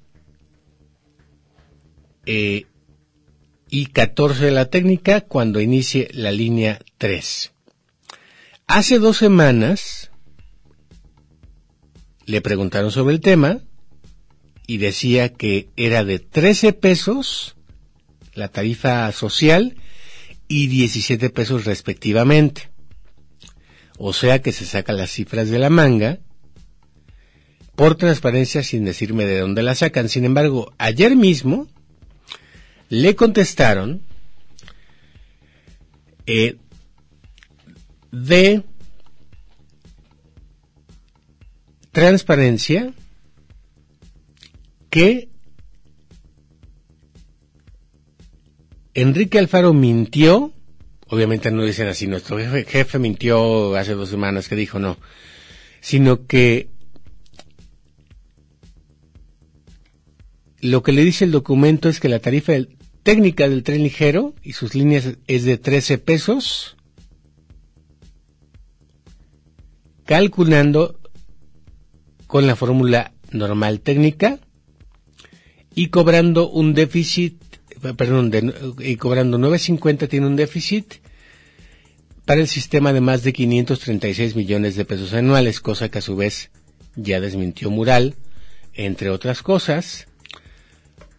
eh, 2.26 2.66
y 3.70 3.88
14 3.88 4.46
de 4.46 4.52
la 4.52 4.66
técnica 4.66 5.22
cuando 5.22 5.62
inicie 5.62 6.10
la 6.14 6.32
línea 6.32 6.80
3. 6.98 7.52
Hace 8.68 9.00
dos 9.00 9.18
semanas 9.18 10.12
le 12.26 12.42
preguntaron 12.42 12.92
sobre 12.92 13.16
el 13.16 13.22
tema 13.22 13.60
y 14.68 14.78
decía 14.78 15.34
que 15.34 15.70
era 15.76 16.04
de 16.04 16.20
13 16.20 16.74
pesos 16.74 17.56
la 18.36 18.50
tarifa 18.50 19.12
social 19.12 19.76
y 20.48 20.68
17 20.68 21.30
pesos 21.32 21.66
respectivamente. 21.66 22.69
O 24.00 24.14
sea 24.14 24.42
que 24.42 24.52
se 24.52 24.66
sacan 24.66 24.98
las 24.98 25.12
cifras 25.12 25.50
de 25.50 25.60
la 25.60 25.70
manga 25.70 26.20
por 27.76 27.96
transparencia 27.96 28.64
sin 28.64 28.86
decirme 28.86 29.26
de 29.26 29.40
dónde 29.40 29.62
la 29.62 29.76
sacan. 29.76 30.10
Sin 30.10 30.26
embargo, 30.26 30.74
ayer 30.78 31.16
mismo 31.16 31.68
Le 32.90 33.16
contestaron 33.16 34.02
eh, 36.26 36.58
de 38.12 38.64
transparencia 41.92 42.94
que 44.90 45.30
Enrique 48.96 49.38
Alfaro 49.38 49.74
mintió, 49.74 50.52
obviamente 51.10 51.52
no 51.52 51.64
dicen 51.64 51.88
así, 51.88 52.08
nuestro 52.08 52.38
jefe, 52.38 53.00
mintió 53.00 53.76
hace 53.76 53.94
dos 53.94 54.10
semanas 54.10 54.48
que 54.48 54.56
dijo 54.56 54.80
no, 54.80 54.98
sino 55.82 56.26
que 56.26 56.70
lo 60.62 60.84
que 60.84 60.92
le 60.92 61.04
dice 61.04 61.26
el 61.26 61.32
documento 61.32 61.90
es 61.90 62.00
que 62.00 62.10
la 62.10 62.20
tarifa 62.20 62.54
técnica 63.04 63.50
del 63.50 63.64
tren 63.64 63.84
ligero 63.84 64.36
y 64.44 64.54
sus 64.54 64.76
líneas 64.76 65.18
es 65.28 65.44
de 65.46 65.58
13 65.58 65.98
pesos, 65.98 66.78
calculando 70.06 71.00
con 72.28 72.46
la 72.46 72.56
fórmula 72.56 73.14
normal 73.32 73.80
técnica 73.80 74.40
y 75.74 75.88
cobrando 75.88 76.50
un 76.50 76.74
déficit, 76.74 77.42
perdón, 77.82 78.30
de- 78.32 78.74
y 78.80 78.96
cobrando 78.98 79.38
9.50 79.38 80.08
tiene 80.08 80.28
un 80.28 80.36
déficit 80.36 80.96
para 82.26 82.42
el 82.42 82.48
sistema 82.48 82.94
de 82.94 83.02
más 83.02 83.24
de 83.24 83.34
536 83.34 84.36
millones 84.36 84.76
de 84.76 84.86
pesos 84.86 85.14
anuales, 85.14 85.60
cosa 85.62 85.90
que 85.90 85.98
a 86.00 86.02
su 86.02 86.16
vez 86.16 86.52
ya 86.96 87.20
desmintió 87.20 87.70
Mural, 87.72 88.16
entre 88.74 89.10
otras 89.10 89.42
cosas, 89.42 90.08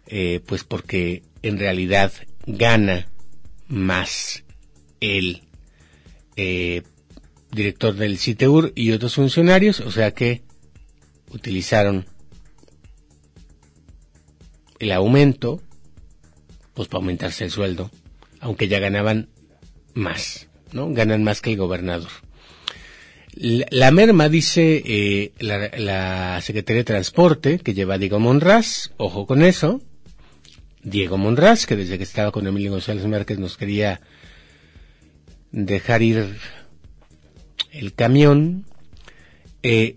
eh, 0.07 0.39
pues 0.45 0.63
porque 0.63 1.23
en 1.41 1.57
realidad 1.59 2.11
gana 2.45 3.07
más 3.67 4.43
el 4.99 5.41
eh, 6.37 6.83
director 7.51 7.93
del 7.95 8.17
CITEUR 8.17 8.71
y 8.75 8.91
otros 8.91 9.15
funcionarios, 9.15 9.79
o 9.81 9.91
sea 9.91 10.11
que 10.13 10.41
utilizaron 11.31 12.05
el 14.79 14.91
aumento 14.91 15.61
pues 16.73 16.87
para 16.87 16.99
aumentarse 16.99 17.43
el 17.43 17.51
sueldo, 17.51 17.91
aunque 18.39 18.67
ya 18.67 18.79
ganaban 18.79 19.29
más, 19.93 20.47
¿no? 20.71 20.91
Ganan 20.93 21.23
más 21.23 21.41
que 21.41 21.51
el 21.51 21.57
gobernador. 21.57 22.09
La, 23.33 23.65
la 23.69 23.91
merma 23.91 24.29
dice 24.29 24.83
eh, 24.85 25.31
la, 25.39 25.69
la 25.77 26.41
Secretaría 26.41 26.81
de 26.81 26.85
Transporte 26.85 27.59
que 27.59 27.73
lleva 27.73 27.97
Diego 27.97 28.19
Monraz, 28.19 28.91
ojo 28.97 29.25
con 29.25 29.41
eso, 29.41 29.81
Diego 30.83 31.17
Monraz, 31.17 31.65
que 31.65 31.75
desde 31.75 31.97
que 31.97 32.03
estaba 32.03 32.31
con 32.31 32.47
Emilio 32.47 32.71
González 32.71 33.05
Márquez 33.05 33.39
nos 33.39 33.57
quería 33.57 34.01
dejar 35.51 36.01
ir 36.01 36.37
el 37.71 37.93
camión, 37.93 38.65
eh, 39.63 39.95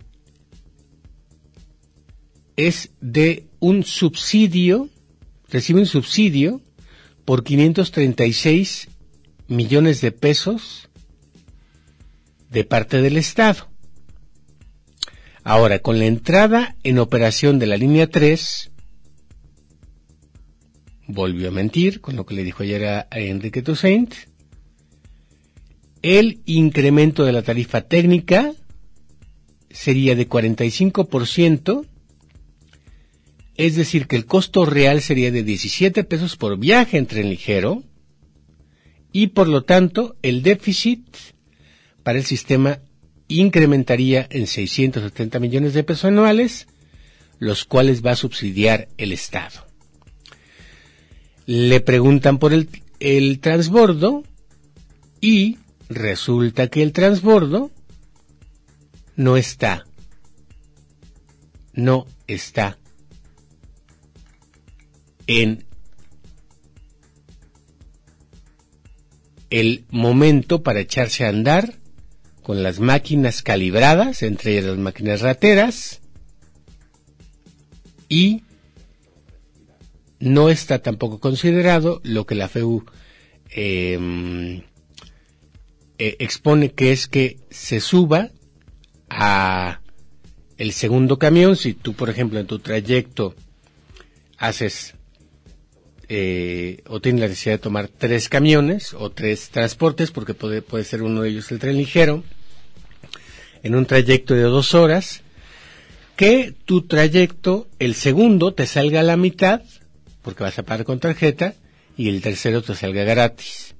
es 2.56 2.90
de 3.00 3.46
un 3.60 3.84
subsidio, 3.84 4.88
recibe 5.54 5.78
un 5.78 5.86
subsidio 5.86 6.60
por 7.24 7.44
536 7.44 8.88
millones 9.46 10.00
de 10.00 10.10
pesos 10.10 10.90
de 12.50 12.64
parte 12.64 13.00
del 13.00 13.16
Estado. 13.16 13.68
Ahora, 15.44 15.78
con 15.78 16.00
la 16.00 16.06
entrada 16.06 16.74
en 16.82 16.98
operación 16.98 17.60
de 17.60 17.66
la 17.66 17.76
línea 17.76 18.08
3, 18.08 18.72
volvió 21.06 21.48
a 21.48 21.52
mentir 21.52 22.00
con 22.00 22.16
lo 22.16 22.26
que 22.26 22.34
le 22.34 22.42
dijo 22.42 22.64
ayer 22.64 22.84
a, 22.86 23.06
Enrique 23.12 23.62
Toussaint, 23.62 24.12
el 26.02 26.42
incremento 26.46 27.24
de 27.24 27.32
la 27.32 27.42
tarifa 27.42 27.82
técnica 27.82 28.52
sería 29.70 30.16
de 30.16 30.28
45%, 30.28 31.86
es 33.56 33.76
decir, 33.76 34.06
que 34.06 34.16
el 34.16 34.26
costo 34.26 34.64
real 34.64 35.00
sería 35.00 35.30
de 35.30 35.44
17 35.44 36.04
pesos 36.04 36.36
por 36.36 36.58
viaje 36.58 36.98
en 36.98 37.06
tren 37.06 37.28
ligero, 37.28 37.84
y 39.12 39.28
por 39.28 39.48
lo 39.48 39.62
tanto 39.62 40.16
el 40.22 40.42
déficit 40.42 41.06
para 42.02 42.18
el 42.18 42.24
sistema 42.24 42.80
incrementaría 43.28 44.26
en 44.28 44.46
670 44.46 45.38
millones 45.38 45.72
de 45.72 45.84
pesos 45.84 46.06
anuales, 46.06 46.66
los 47.38 47.64
cuales 47.64 48.04
va 48.04 48.12
a 48.12 48.16
subsidiar 48.16 48.88
el 48.98 49.12
Estado. 49.12 49.66
Le 51.46 51.80
preguntan 51.80 52.38
por 52.38 52.52
el, 52.52 52.68
el 52.98 53.38
transbordo 53.38 54.24
y 55.20 55.58
resulta 55.88 56.66
que 56.66 56.82
el 56.82 56.92
transbordo 56.92 57.70
no 59.16 59.36
está, 59.36 59.86
no 61.72 62.06
está 62.26 62.78
en 65.26 65.64
el 69.50 69.84
momento 69.90 70.62
para 70.62 70.80
echarse 70.80 71.24
a 71.24 71.28
andar 71.28 71.74
con 72.42 72.62
las 72.62 72.80
máquinas 72.80 73.42
calibradas, 73.42 74.22
entre 74.22 74.52
ellas 74.52 74.64
las 74.64 74.78
máquinas 74.78 75.20
rateras, 75.20 76.00
y 78.08 78.42
no 80.18 80.50
está 80.50 80.80
tampoco 80.80 81.20
considerado 81.20 82.00
lo 82.04 82.26
que 82.26 82.34
la 82.34 82.48
FEU 82.48 82.84
eh, 83.50 84.62
eh, 85.98 86.16
expone 86.18 86.72
que 86.72 86.92
es 86.92 87.06
que 87.06 87.38
se 87.50 87.80
suba 87.80 88.30
a 89.08 89.80
el 90.58 90.72
segundo 90.72 91.18
camión, 91.18 91.56
si 91.56 91.74
tú 91.74 91.94
por 91.94 92.10
ejemplo 92.10 92.40
en 92.40 92.46
tu 92.46 92.58
trayecto 92.58 93.34
haces 94.36 94.94
eh, 96.08 96.82
o 96.86 97.00
tienes 97.00 97.20
la 97.20 97.28
necesidad 97.28 97.54
de 97.54 97.58
tomar 97.58 97.88
tres 97.88 98.28
camiones 98.28 98.94
o 98.94 99.10
tres 99.10 99.50
transportes, 99.50 100.10
porque 100.10 100.34
puede, 100.34 100.62
puede 100.62 100.84
ser 100.84 101.02
uno 101.02 101.22
de 101.22 101.30
ellos 101.30 101.50
el 101.50 101.58
tren 101.58 101.76
ligero, 101.76 102.22
en 103.62 103.74
un 103.74 103.86
trayecto 103.86 104.34
de 104.34 104.42
dos 104.42 104.74
horas, 104.74 105.22
que 106.16 106.54
tu 106.64 106.82
trayecto, 106.82 107.66
el 107.78 107.94
segundo 107.94 108.54
te 108.54 108.66
salga 108.66 109.00
a 109.00 109.04
la 109.04 109.16
mitad, 109.16 109.62
porque 110.22 110.44
vas 110.44 110.58
a 110.58 110.62
pagar 110.62 110.84
con 110.84 111.00
tarjeta, 111.00 111.54
y 111.96 112.08
el 112.08 112.20
tercero 112.20 112.62
te 112.62 112.74
salga 112.74 113.04
gratis. 113.04 113.74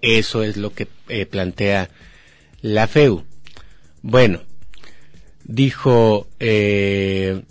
Eso 0.00 0.42
es 0.42 0.56
lo 0.56 0.74
que 0.74 0.88
eh, 1.08 1.26
plantea 1.26 1.88
la 2.60 2.86
FEU. 2.88 3.24
Bueno, 4.02 4.42
dijo 5.44 6.26
eh, 6.40 7.42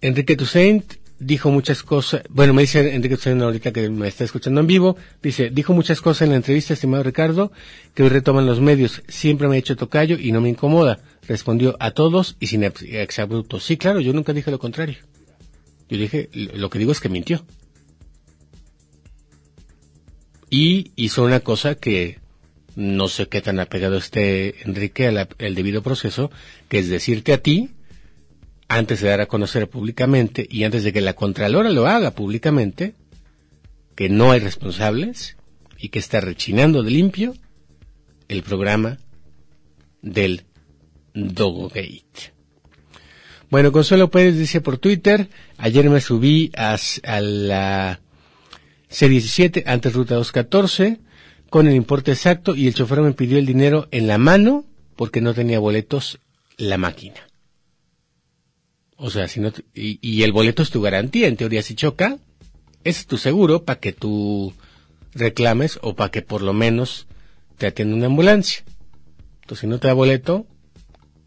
Enrique 0.00 0.36
Toussaint, 0.36 0.99
dijo 1.20 1.50
muchas 1.50 1.82
cosas, 1.82 2.22
bueno, 2.30 2.52
me 2.54 2.62
dice 2.62 2.94
Enrique 2.94 3.14
Toussaint 3.14 3.40
ahorita 3.42 3.72
que 3.72 3.88
me 3.90 4.08
está 4.08 4.24
escuchando 4.24 4.60
en 4.60 4.66
vivo, 4.66 4.96
dice, 5.22 5.50
dijo 5.50 5.72
muchas 5.74 6.00
cosas 6.00 6.22
en 6.22 6.30
la 6.30 6.36
entrevista, 6.36 6.74
estimado 6.74 7.02
Ricardo, 7.04 7.52
que 7.94 8.02
hoy 8.02 8.08
retoman 8.08 8.46
los 8.46 8.60
medios, 8.60 9.02
siempre 9.06 9.46
me 9.46 9.56
ha 9.56 9.58
hecho 9.58 9.76
tocayo 9.76 10.16
y 10.18 10.32
no 10.32 10.40
me 10.40 10.48
incomoda, 10.48 10.98
respondió 11.28 11.76
a 11.78 11.92
todos 11.92 12.36
y 12.40 12.46
sin 12.48 12.64
ex- 12.64 12.82
exabruptos. 12.82 13.64
Sí, 13.64 13.76
claro, 13.76 14.00
yo 14.00 14.12
nunca 14.12 14.32
dije 14.32 14.50
lo 14.50 14.58
contrario. 14.58 14.96
Yo 15.88 15.98
dije, 15.98 16.28
lo 16.32 16.70
que 16.70 16.78
digo 16.78 16.92
es 16.92 17.00
que 17.00 17.08
mintió. 17.08 17.44
Y 20.48 20.92
hizo 20.96 21.22
una 21.22 21.40
cosa 21.40 21.74
que 21.74 22.18
no 22.76 23.08
sé 23.08 23.28
qué 23.28 23.40
tan 23.40 23.60
apegado 23.60 23.98
esté 23.98 24.62
Enrique 24.64 25.06
al 25.06 25.54
debido 25.54 25.82
proceso, 25.82 26.30
que 26.68 26.78
es 26.78 26.88
decirte 26.88 27.32
a 27.32 27.38
ti, 27.38 27.70
antes 28.70 29.00
de 29.00 29.08
dar 29.08 29.20
a 29.20 29.26
conocer 29.26 29.68
públicamente 29.68 30.46
y 30.48 30.62
antes 30.62 30.84
de 30.84 30.92
que 30.92 31.00
la 31.00 31.14
Contralora 31.14 31.70
lo 31.70 31.88
haga 31.88 32.12
públicamente, 32.12 32.94
que 33.96 34.08
no 34.08 34.30
hay 34.30 34.38
responsables 34.38 35.36
y 35.76 35.88
que 35.88 35.98
está 35.98 36.20
rechinando 36.20 36.84
de 36.84 36.92
limpio 36.92 37.34
el 38.28 38.44
programa 38.44 38.98
del 40.02 40.44
Dogogate. 41.14 42.32
Bueno, 43.50 43.72
Consuelo 43.72 44.08
Pérez 44.08 44.36
dice 44.38 44.60
por 44.60 44.78
Twitter, 44.78 45.28
ayer 45.58 45.90
me 45.90 46.00
subí 46.00 46.52
a, 46.56 46.76
a 47.02 47.20
la 47.20 48.00
C17, 48.88 49.64
antes 49.66 49.92
ruta 49.94 50.14
214, 50.14 51.00
con 51.50 51.66
el 51.66 51.74
importe 51.74 52.12
exacto 52.12 52.54
y 52.54 52.68
el 52.68 52.74
chofer 52.74 53.00
me 53.00 53.14
pidió 53.14 53.36
el 53.36 53.46
dinero 53.46 53.88
en 53.90 54.06
la 54.06 54.18
mano 54.18 54.64
porque 54.94 55.20
no 55.20 55.34
tenía 55.34 55.58
boletos 55.58 56.20
la 56.56 56.78
máquina. 56.78 57.29
O 59.02 59.10
sea, 59.10 59.28
si 59.28 59.40
no, 59.40 59.50
y, 59.74 59.98
y 60.02 60.22
el 60.24 60.32
boleto 60.32 60.62
es 60.62 60.70
tu 60.70 60.82
garantía, 60.82 61.26
en 61.26 61.36
teoría 61.36 61.62
si 61.62 61.74
choca, 61.74 62.18
es 62.84 63.06
tu 63.06 63.16
seguro 63.16 63.64
para 63.64 63.80
que 63.80 63.92
tú 63.92 64.52
reclames 65.14 65.78
o 65.82 65.94
para 65.94 66.10
que 66.10 66.22
por 66.22 66.42
lo 66.42 66.52
menos 66.52 67.06
te 67.56 67.66
atienda 67.66 67.96
una 67.96 68.06
ambulancia. 68.06 68.62
Entonces, 69.40 69.60
si 69.60 69.66
no 69.66 69.78
te 69.78 69.88
da 69.88 69.94
boleto, 69.94 70.46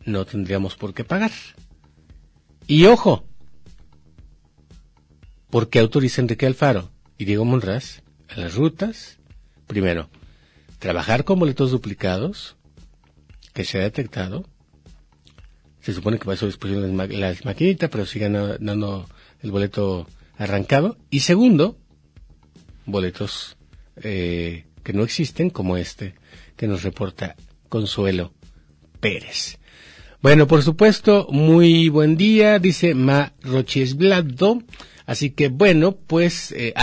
no 0.05 0.25
tendríamos 0.25 0.75
por 0.75 0.93
qué 0.93 1.03
pagar. 1.03 1.31
Y 2.67 2.85
ojo, 2.85 3.25
¿por 5.49 5.69
qué 5.69 5.79
autoriza 5.79 6.21
Enrique 6.21 6.45
Alfaro 6.45 6.91
y 7.17 7.25
Diego 7.25 7.45
Monraz 7.45 8.03
a 8.29 8.39
las 8.39 8.55
rutas. 8.55 9.17
Primero, 9.67 10.09
trabajar 10.79 11.23
con 11.23 11.39
boletos 11.39 11.71
duplicados 11.71 12.55
que 13.53 13.65
se 13.65 13.79
ha 13.79 13.81
detectado. 13.81 14.45
Se 15.83 15.93
supone 15.93 16.17
que 16.17 16.23
su 16.37 16.45
disposición 16.47 16.81
las, 16.81 16.91
ma- 16.91 17.05
las 17.15 17.45
maquinitas, 17.45 17.89
pero 17.89 18.05
sigan 18.05 18.33
dando 18.59 19.07
el 19.43 19.51
boleto 19.51 20.07
arrancado. 20.37 20.97
Y 21.11 21.19
segundo, 21.19 21.77
boletos 22.85 23.57
eh, 23.97 24.65
que 24.83 24.93
no 24.93 25.03
existen, 25.03 25.49
como 25.49 25.77
este 25.77 26.15
que 26.55 26.67
nos 26.67 26.83
reporta 26.83 27.35
Consuelo 27.69 28.33
Pérez. 28.99 29.57
Bueno, 30.21 30.47
por 30.47 30.63
supuesto, 30.63 31.27
muy 31.29 31.89
buen 31.89 32.15
día, 32.15 32.59
dice 32.59 32.95
Ma 32.95 33.33
Rochesblado. 33.41 34.61
Así 35.05 35.31
que 35.31 35.49
bueno, 35.49 35.97
pues, 35.97 36.53
eh, 36.53 36.73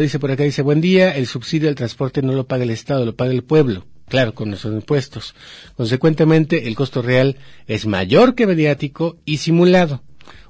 dice 0.00 0.18
por 0.18 0.30
acá, 0.30 0.42
dice, 0.42 0.60
buen 0.60 0.82
día, 0.82 1.16
el 1.16 1.26
subsidio 1.26 1.70
al 1.70 1.74
transporte 1.76 2.20
no 2.20 2.34
lo 2.34 2.46
paga 2.46 2.64
el 2.64 2.70
Estado, 2.70 3.06
lo 3.06 3.16
paga 3.16 3.30
el 3.32 3.42
pueblo. 3.42 3.86
Claro, 4.08 4.34
con 4.34 4.50
nuestros 4.50 4.74
impuestos. 4.74 5.34
Consecuentemente, 5.76 6.68
el 6.68 6.74
costo 6.76 7.02
real 7.02 7.36
es 7.66 7.86
mayor 7.86 8.34
que 8.34 8.46
mediático 8.46 9.16
y 9.24 9.38
simulado. 9.38 10.02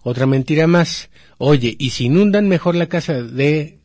Otra 0.03 0.27
mentira 0.27 0.67
más. 0.67 1.09
Oye, 1.39 1.75
¿y 1.79 1.91
si 1.91 2.07
inundan 2.07 2.49
mejor 2.49 2.75
la 2.75 2.87
casa 2.89 3.23
de, 3.23 3.79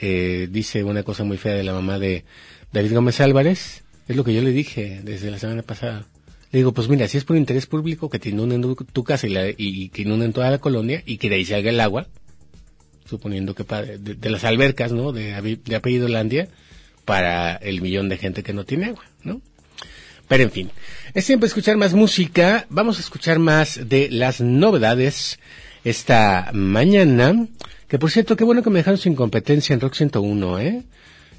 eh, 0.00 0.48
dice 0.50 0.84
una 0.84 1.02
cosa 1.02 1.24
muy 1.24 1.36
fea 1.36 1.54
de 1.54 1.64
la 1.64 1.72
mamá 1.72 1.98
de 1.98 2.24
David 2.72 2.94
Gómez 2.94 3.20
Álvarez? 3.20 3.82
Es 4.08 4.16
lo 4.16 4.24
que 4.24 4.34
yo 4.34 4.42
le 4.42 4.50
dije 4.50 5.00
desde 5.04 5.30
la 5.30 5.38
semana 5.38 5.62
pasada. 5.62 6.06
Le 6.50 6.58
digo, 6.58 6.72
pues 6.72 6.88
mira, 6.88 7.08
si 7.08 7.18
es 7.18 7.24
por 7.24 7.36
interés 7.36 7.66
público 7.66 8.10
que 8.10 8.18
te 8.18 8.28
inunden 8.28 8.62
tu, 8.92 9.04
casa 9.04 9.26
y, 9.26 9.30
la- 9.30 9.48
y 9.56 9.88
que 9.88 10.02
inunden 10.02 10.32
toda 10.32 10.50
la 10.50 10.58
colonia 10.58 11.02
y 11.06 11.16
que 11.16 11.28
de 11.28 11.36
ahí 11.36 11.44
salga 11.44 11.70
el 11.70 11.80
agua, 11.80 12.08
suponiendo 13.08 13.54
que 13.54 13.64
de, 13.98 14.30
las 14.30 14.44
albercas, 14.44 14.92
¿no? 14.92 15.12
De, 15.12 15.58
de 15.64 15.76
apellido 15.76 16.08
Landia, 16.08 16.48
para 17.04 17.56
el 17.56 17.80
millón 17.80 18.08
de 18.08 18.18
gente 18.18 18.42
que 18.42 18.52
no 18.52 18.64
tiene 18.64 18.86
agua, 18.86 19.04
¿no? 19.22 19.40
Pero 20.28 20.44
en 20.44 20.50
fin, 20.50 20.70
es 21.14 21.24
siempre 21.24 21.46
escuchar 21.46 21.76
más 21.76 21.94
música. 21.94 22.66
Vamos 22.70 22.98
a 22.98 23.00
escuchar 23.00 23.38
más 23.38 23.88
de 23.88 24.08
las 24.10 24.40
novedades 24.40 25.38
esta 25.84 26.50
mañana. 26.54 27.46
Que 27.88 27.98
por 27.98 28.10
cierto, 28.10 28.36
qué 28.36 28.44
bueno 28.44 28.62
que 28.62 28.70
me 28.70 28.78
dejaron 28.78 28.98
sin 28.98 29.14
competencia 29.14 29.74
en 29.74 29.80
Rock 29.80 29.94
101, 29.94 30.60
¿eh? 30.60 30.82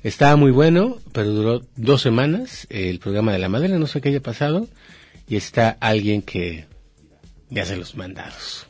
Estaba 0.04 0.36
muy 0.36 0.52
bueno, 0.52 1.00
pero 1.14 1.30
duró 1.30 1.66
dos 1.76 2.02
semanas 2.02 2.68
el 2.70 3.00
programa 3.00 3.32
de 3.32 3.40
la 3.40 3.50
madera, 3.50 3.80
no 3.80 3.88
sé 3.88 4.02
qué 4.02 4.10
haya 4.10 4.22
pasado. 4.22 4.68
Y 5.28 5.38
está 5.38 5.78
alguien 5.80 6.22
que 6.22 6.66
me 7.50 7.62
hace 7.62 7.78
los 7.78 7.96
mandados. 7.96 8.68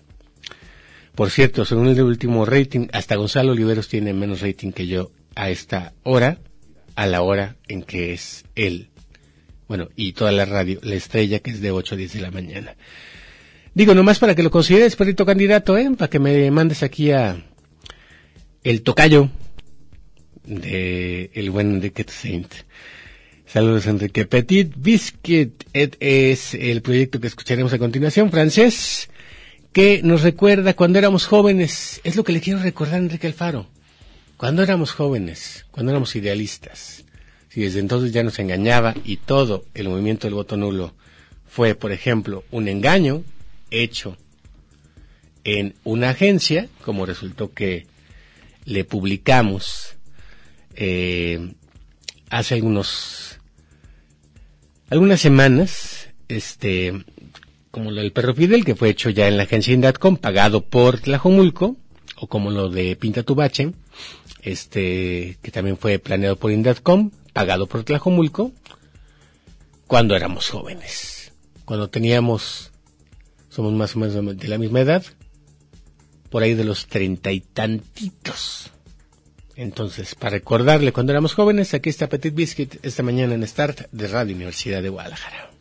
Por 1.15 1.31
cierto, 1.31 1.65
según 1.65 1.87
el 1.89 2.01
último 2.01 2.45
rating, 2.45 2.87
hasta 2.93 3.15
Gonzalo 3.15 3.51
Oliveros 3.51 3.87
tiene 3.87 4.13
menos 4.13 4.41
rating 4.41 4.71
que 4.71 4.87
yo 4.87 5.11
a 5.35 5.49
esta 5.49 5.93
hora, 6.03 6.37
a 6.95 7.05
la 7.05 7.21
hora 7.21 7.55
en 7.67 7.83
que 7.83 8.13
es 8.13 8.45
él. 8.55 8.89
Bueno, 9.67 9.89
y 9.95 10.13
toda 10.13 10.31
la 10.31 10.45
radio, 10.45 10.79
la 10.83 10.95
estrella 10.95 11.39
que 11.39 11.51
es 11.51 11.61
de 11.61 11.71
8 11.71 11.95
a 11.95 11.97
10 11.97 12.13
de 12.13 12.21
la 12.21 12.31
mañana. 12.31 12.75
Digo, 13.73 13.95
nomás 13.95 14.19
para 14.19 14.35
que 14.35 14.43
lo 14.43 14.51
consideres, 14.51 14.95
perrito 14.95 15.25
candidato, 15.25 15.77
¿eh? 15.77 15.89
Para 15.97 16.09
que 16.09 16.19
me 16.19 16.51
mandes 16.51 16.83
aquí 16.83 17.11
a 17.11 17.43
el 18.63 18.83
tocayo 18.83 19.29
de 20.45 21.31
el 21.33 21.49
buen 21.49 21.75
Enrique 21.75 22.05
Saint. 22.07 22.53
Saludos, 23.45 23.87
Enrique. 23.87 24.25
Petit 24.25 24.73
Biscuit 24.75 25.63
es 25.73 26.53
el 26.53 26.81
proyecto 26.81 27.19
que 27.19 27.27
escucharemos 27.27 27.73
a 27.73 27.79
continuación, 27.79 28.31
francés, 28.31 29.09
que 29.71 30.01
nos 30.03 30.21
recuerda 30.21 30.75
cuando 30.75 30.99
éramos 30.99 31.25
jóvenes. 31.25 32.01
Es 32.03 32.15
lo 32.15 32.23
que 32.23 32.31
le 32.31 32.41
quiero 32.41 32.59
recordar 32.59 32.95
a 32.95 32.97
Enrique 32.97 33.27
Alfaro. 33.27 33.67
Cuando 34.43 34.61
éramos 34.61 34.91
jóvenes, 34.91 35.65
cuando 35.71 35.93
éramos 35.93 36.17
idealistas. 36.17 37.05
Si 37.47 37.61
desde 37.61 37.79
entonces 37.79 38.11
ya 38.11 38.23
nos 38.23 38.39
engañaba 38.39 38.93
y 39.05 39.15
todo 39.15 39.63
el 39.73 39.87
movimiento 39.87 40.27
del 40.27 40.33
voto 40.33 40.57
nulo 40.57 40.93
fue, 41.47 41.75
por 41.75 41.93
ejemplo, 41.93 42.43
un 42.51 42.67
engaño 42.67 43.23
hecho 43.71 44.17
en 45.45 45.75
una 45.85 46.09
agencia, 46.09 46.67
como 46.83 47.05
resultó 47.05 47.53
que 47.53 47.87
le 48.65 48.83
publicamos 48.83 49.95
eh, 50.75 51.53
hace 52.29 52.55
algunos 52.55 53.39
algunas 54.89 55.21
semanas, 55.21 56.09
este, 56.27 57.05
como 57.71 57.91
lo 57.91 58.01
del 58.01 58.11
perro 58.11 58.35
Fidel, 58.35 58.65
que 58.65 58.75
fue 58.75 58.89
hecho 58.89 59.09
ya 59.09 59.29
en 59.29 59.37
la 59.37 59.43
agencia 59.43 59.73
Indatcom, 59.73 60.17
pagado 60.17 60.65
por 60.65 60.99
Tlajomulco, 60.99 61.77
o 62.17 62.27
como 62.27 62.51
lo 62.51 62.67
de 62.67 62.97
Pinta 62.97 63.23
tu 63.23 63.35
Bache, 63.35 63.71
este, 64.43 65.37
que 65.41 65.51
también 65.51 65.77
fue 65.77 65.99
planeado 65.99 66.35
por 66.35 66.51
Indatcom, 66.51 67.11
pagado 67.31 67.67
por 67.67 67.83
Tlajomulco, 67.83 68.51
cuando 69.87 70.15
éramos 70.15 70.49
jóvenes, 70.49 71.31
cuando 71.65 71.89
teníamos, 71.89 72.71
somos 73.49 73.73
más 73.73 73.95
o 73.95 73.99
menos 73.99 74.37
de 74.37 74.47
la 74.47 74.57
misma 74.57 74.81
edad, 74.81 75.03
por 76.29 76.43
ahí 76.43 76.53
de 76.53 76.63
los 76.63 76.87
treinta 76.87 77.31
y 77.31 77.41
tantitos. 77.41 78.71
Entonces, 79.55 80.15
para 80.15 80.31
recordarle 80.31 80.91
cuando 80.91 81.11
éramos 81.11 81.35
jóvenes, 81.35 81.73
aquí 81.73 81.89
está 81.89 82.09
Petit 82.09 82.33
Biscuit 82.33 82.75
esta 82.83 83.03
mañana 83.03 83.35
en 83.35 83.47
Start 83.47 83.87
de 83.91 84.07
Radio 84.07 84.35
Universidad 84.35 84.81
de 84.81 84.89
Guadalajara. 84.89 85.52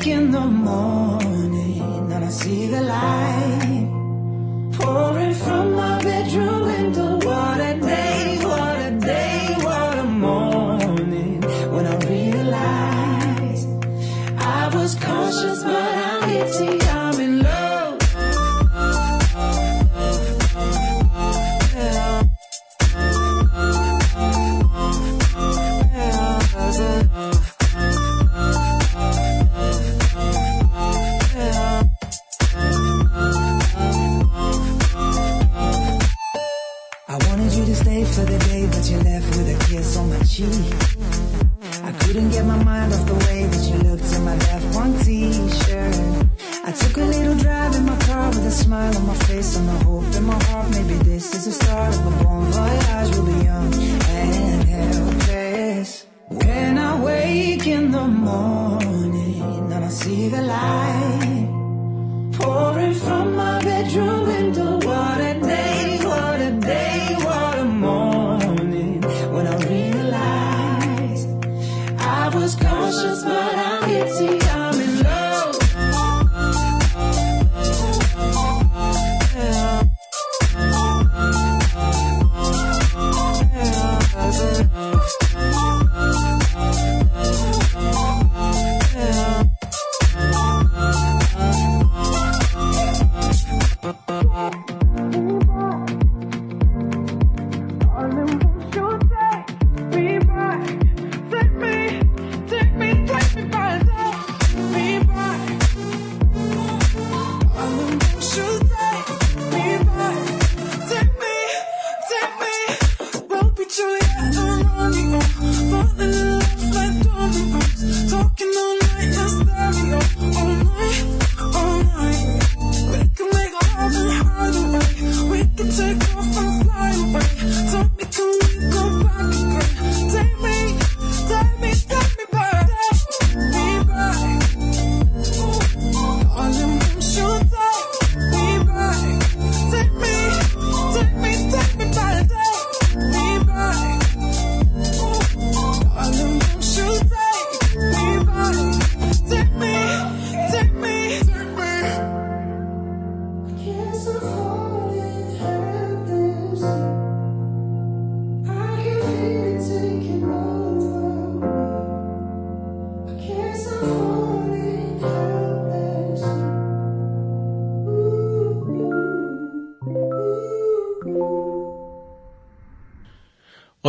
Wake 0.00 0.06
in 0.06 0.30
the 0.30 0.40
morning, 0.40 2.12
and 2.12 2.24
I 2.24 2.28
see 2.28 2.66
the 2.66 2.80
light 2.82 3.88
pouring 4.78 5.34
from 5.34 5.79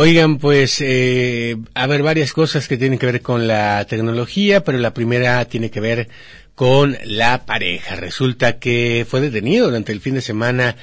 Oigan, 0.02 0.38
pues, 0.38 0.80
eh, 0.80 1.56
a 1.74 1.86
ver, 1.86 2.02
varias 2.02 2.32
cosas 2.32 2.66
que 2.66 2.76
tienen 2.76 2.98
que 2.98 3.06
ver 3.06 3.22
con 3.22 3.46
la 3.46 3.84
tecnología, 3.88 4.64
pero 4.64 4.78
la 4.78 4.92
primera 4.92 5.44
tiene 5.44 5.70
que 5.70 5.78
ver 5.78 6.08
con 6.56 6.98
la 7.04 7.46
pareja. 7.46 7.94
Resulta 7.94 8.58
que 8.58 9.06
fue 9.08 9.20
detenido 9.20 9.66
durante 9.66 9.92
el 9.92 10.00
fin 10.00 10.14
de 10.14 10.20
semana 10.20 10.74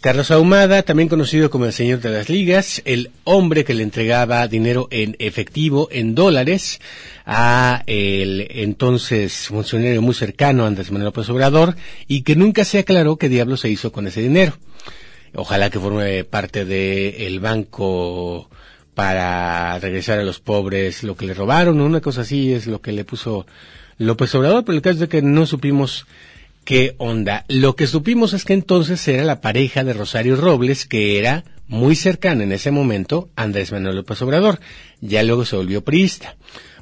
Carlos 0.00 0.32
Ahumada, 0.32 0.82
también 0.82 1.08
conocido 1.08 1.50
como 1.50 1.66
el 1.66 1.72
señor 1.72 2.00
de 2.00 2.10
las 2.10 2.28
ligas, 2.28 2.82
el 2.84 3.12
hombre 3.22 3.64
que 3.64 3.74
le 3.74 3.84
entregaba 3.84 4.48
dinero 4.48 4.88
en 4.90 5.14
efectivo, 5.20 5.86
en 5.92 6.16
dólares, 6.16 6.80
a 7.24 7.84
el 7.86 8.48
entonces 8.50 9.46
funcionario 9.46 10.02
muy 10.02 10.16
cercano, 10.16 10.66
Andrés 10.66 10.90
Manuel 10.90 11.10
López 11.10 11.28
Obrador, 11.28 11.76
y 12.08 12.22
que 12.22 12.34
nunca 12.34 12.64
se 12.64 12.80
aclaró 12.80 13.18
qué 13.18 13.28
diablo 13.28 13.56
se 13.56 13.68
hizo 13.68 13.92
con 13.92 14.08
ese 14.08 14.20
dinero. 14.20 14.58
Ojalá 15.32 15.70
que 15.70 15.78
forme 15.78 16.24
parte 16.24 16.64
del 16.64 17.38
banco 17.38 18.50
para 18.94 19.78
regresar 19.78 20.18
a 20.18 20.24
los 20.24 20.40
pobres 20.40 21.02
lo 21.02 21.16
que 21.16 21.26
le 21.26 21.34
robaron, 21.34 21.80
una 21.80 22.00
cosa 22.00 22.22
así 22.22 22.52
es 22.52 22.66
lo 22.66 22.80
que 22.80 22.92
le 22.92 23.04
puso 23.04 23.46
López 23.98 24.34
Obrador, 24.34 24.64
pero 24.64 24.76
el 24.76 24.82
caso 24.82 25.04
es 25.04 25.10
que 25.10 25.22
no 25.22 25.46
supimos 25.46 26.06
qué 26.64 26.94
onda. 26.98 27.44
Lo 27.48 27.76
que 27.76 27.86
supimos 27.86 28.32
es 28.32 28.44
que 28.44 28.54
entonces 28.54 29.06
era 29.08 29.24
la 29.24 29.40
pareja 29.40 29.84
de 29.84 29.92
Rosario 29.92 30.36
Robles, 30.36 30.86
que 30.86 31.18
era 31.18 31.44
muy 31.68 31.96
cercana 31.96 32.44
en 32.44 32.52
ese 32.52 32.70
momento 32.70 33.28
a 33.36 33.42
Andrés 33.42 33.72
Manuel 33.72 33.96
López 33.96 34.20
Obrador. 34.22 34.60
Ya 35.00 35.22
luego 35.22 35.44
se 35.44 35.56
volvió 35.56 35.84
priista. 35.84 36.36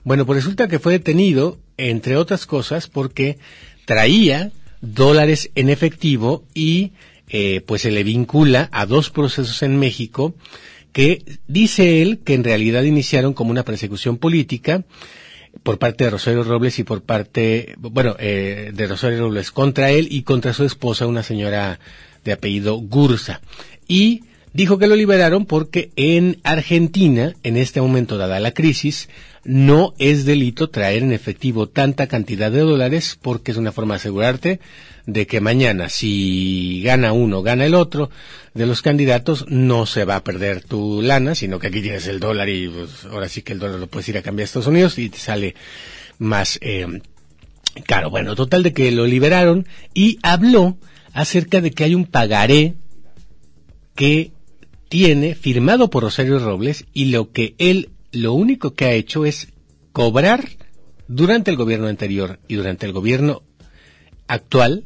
Bueno, 0.04 0.26
pues 0.26 0.42
resulta 0.42 0.68
que 0.68 0.78
fue 0.78 0.92
detenido, 0.92 1.58
entre 1.76 2.16
otras 2.16 2.46
cosas, 2.46 2.88
porque 2.88 3.38
traía 3.84 4.52
dólares 4.80 5.50
en 5.54 5.68
efectivo 5.68 6.44
y 6.54 6.92
eh, 7.28 7.62
pues 7.66 7.82
se 7.82 7.90
le 7.90 8.02
vincula 8.02 8.68
a 8.72 8.84
dos 8.86 9.10
procesos 9.10 9.62
en 9.62 9.78
México 9.78 10.34
que 10.92 11.24
dice 11.48 12.02
él 12.02 12.20
que 12.24 12.34
en 12.34 12.44
realidad 12.44 12.82
iniciaron 12.82 13.34
como 13.34 13.50
una 13.50 13.64
persecución 13.64 14.18
política 14.18 14.84
por 15.62 15.78
parte 15.78 16.04
de 16.04 16.10
Rosario 16.10 16.44
Robles 16.44 16.78
y 16.78 16.84
por 16.84 17.02
parte, 17.02 17.74
bueno, 17.78 18.16
eh, 18.18 18.72
de 18.74 18.86
Rosario 18.86 19.20
Robles 19.20 19.50
contra 19.50 19.90
él 19.90 20.08
y 20.10 20.22
contra 20.22 20.52
su 20.52 20.64
esposa, 20.64 21.06
una 21.06 21.22
señora 21.22 21.78
de 22.24 22.32
apellido 22.32 22.76
Gursa. 22.76 23.40
Y 23.86 24.24
dijo 24.52 24.78
que 24.78 24.86
lo 24.86 24.96
liberaron 24.96 25.46
porque 25.46 25.90
en 25.96 26.38
Argentina, 26.42 27.34
en 27.42 27.56
este 27.56 27.80
momento 27.80 28.16
dada 28.16 28.40
la 28.40 28.52
crisis, 28.52 29.08
no 29.44 29.92
es 29.98 30.24
delito 30.24 30.70
traer 30.70 31.02
en 31.02 31.12
efectivo 31.12 31.68
tanta 31.68 32.06
cantidad 32.06 32.50
de 32.50 32.60
dólares 32.60 33.18
porque 33.20 33.50
es 33.50 33.56
una 33.56 33.72
forma 33.72 33.94
de 33.94 33.96
asegurarte 33.96 34.60
de 35.06 35.26
que 35.26 35.40
mañana 35.40 35.88
si 35.88 36.82
gana 36.84 37.12
uno, 37.12 37.42
gana 37.42 37.66
el 37.66 37.74
otro 37.74 38.10
de 38.54 38.66
los 38.66 38.82
candidatos, 38.82 39.46
no 39.48 39.86
se 39.86 40.04
va 40.04 40.16
a 40.16 40.24
perder 40.24 40.62
tu 40.62 41.02
lana, 41.02 41.34
sino 41.34 41.58
que 41.58 41.68
aquí 41.68 41.82
tienes 41.82 42.06
el 42.06 42.20
dólar 42.20 42.48
y 42.48 42.68
pues, 42.68 43.04
ahora 43.10 43.28
sí 43.28 43.42
que 43.42 43.52
el 43.52 43.58
dólar 43.58 43.80
lo 43.80 43.86
puedes 43.86 44.08
ir 44.08 44.18
a 44.18 44.22
cambiar 44.22 44.44
a 44.44 44.46
Estados 44.46 44.66
Unidos 44.66 44.98
y 44.98 45.08
te 45.08 45.18
sale 45.18 45.54
más 46.18 46.58
eh, 46.62 47.00
caro. 47.86 48.10
Bueno, 48.10 48.34
total 48.34 48.62
de 48.62 48.72
que 48.72 48.90
lo 48.92 49.06
liberaron 49.06 49.66
y 49.94 50.18
habló 50.22 50.76
acerca 51.12 51.60
de 51.60 51.70
que 51.72 51.84
hay 51.84 51.94
un 51.94 52.06
pagaré 52.06 52.74
que 53.94 54.32
tiene 54.88 55.34
firmado 55.34 55.90
por 55.90 56.02
Rosario 56.02 56.38
Robles 56.38 56.84
y 56.92 57.06
lo 57.06 57.32
que 57.32 57.54
él 57.58 57.90
lo 58.12 58.34
único 58.34 58.74
que 58.74 58.84
ha 58.84 58.92
hecho 58.92 59.24
es 59.24 59.48
cobrar 59.92 60.46
durante 61.08 61.50
el 61.50 61.56
gobierno 61.56 61.88
anterior 61.88 62.40
y 62.46 62.56
durante 62.56 62.86
el 62.86 62.92
gobierno 62.92 63.42
actual 64.26 64.84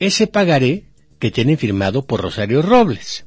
ese 0.00 0.26
pagaré 0.26 0.84
que 1.18 1.30
tiene 1.30 1.56
firmado 1.56 2.06
por 2.06 2.22
Rosario 2.22 2.62
Robles. 2.62 3.24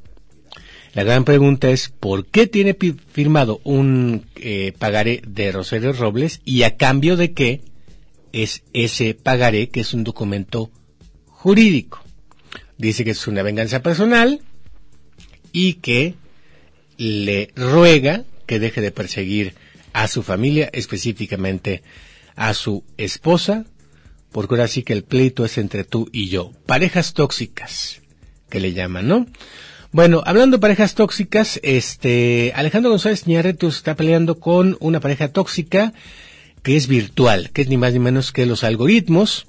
La 0.94 1.04
gran 1.04 1.24
pregunta 1.24 1.70
es 1.70 1.90
por 1.90 2.26
qué 2.26 2.46
tiene 2.48 2.76
firmado 3.12 3.62
un 3.64 4.26
eh, 4.36 4.74
pagaré 4.78 5.22
de 5.26 5.52
Rosario 5.52 5.94
Robles 5.94 6.42
y 6.46 6.64
a 6.64 6.76
cambio 6.76 7.16
de 7.16 7.34
qué 7.34 7.62
es 8.32 8.64
ese 8.74 9.14
pagaré 9.14 9.70
que 9.70 9.80
es 9.80 9.94
un 9.94 10.04
documento 10.04 10.72
jurídico. 11.28 12.04
Dice 12.78 13.04
que 13.04 13.12
es 13.12 13.28
una 13.28 13.44
venganza 13.44 13.82
personal 13.82 14.42
y 15.52 15.76
que 15.76 16.16
le 16.98 17.50
ruega 17.56 18.24
que 18.46 18.60
deje 18.60 18.82
de 18.82 18.92
perseguir 18.92 19.56
a 19.94 20.08
su 20.08 20.24
familia, 20.24 20.70
específicamente 20.74 21.84
a 22.36 22.54
su 22.54 22.84
esposa, 22.98 23.66
porque 24.34 24.56
ahora 24.56 24.68
sí 24.68 24.84
que 24.84 24.94
el 24.94 25.04
pleito 25.04 25.46
es 25.46 25.58
entre 25.58 25.86
tú 25.86 26.10
y 26.12 26.28
yo. 26.28 26.52
Parejas 26.66 27.14
tóxicas, 27.14 28.02
que 28.50 28.60
le 28.60 28.74
llaman, 28.74 29.08
¿no? 29.08 29.28
Bueno, 29.94 30.24
hablando 30.26 30.58
de 30.58 30.62
parejas 30.62 30.96
tóxicas, 30.96 31.60
este, 31.62 32.52
Alejandro 32.56 32.90
González 32.90 33.28
Ñarretu 33.28 33.68
está 33.68 33.96
peleando 33.96 34.40
con 34.40 34.76
una 34.80 35.00
pareja 35.00 35.28
tóxica 35.28 35.94
que 36.64 36.76
es 36.76 36.88
virtual, 36.88 37.52
que 37.52 37.62
es 37.62 37.70
ni 37.70 37.78
más 37.78 37.94
ni 37.94 38.00
menos 38.00 38.32
que 38.32 38.48
los 38.48 38.64
algoritmos. 38.64 39.46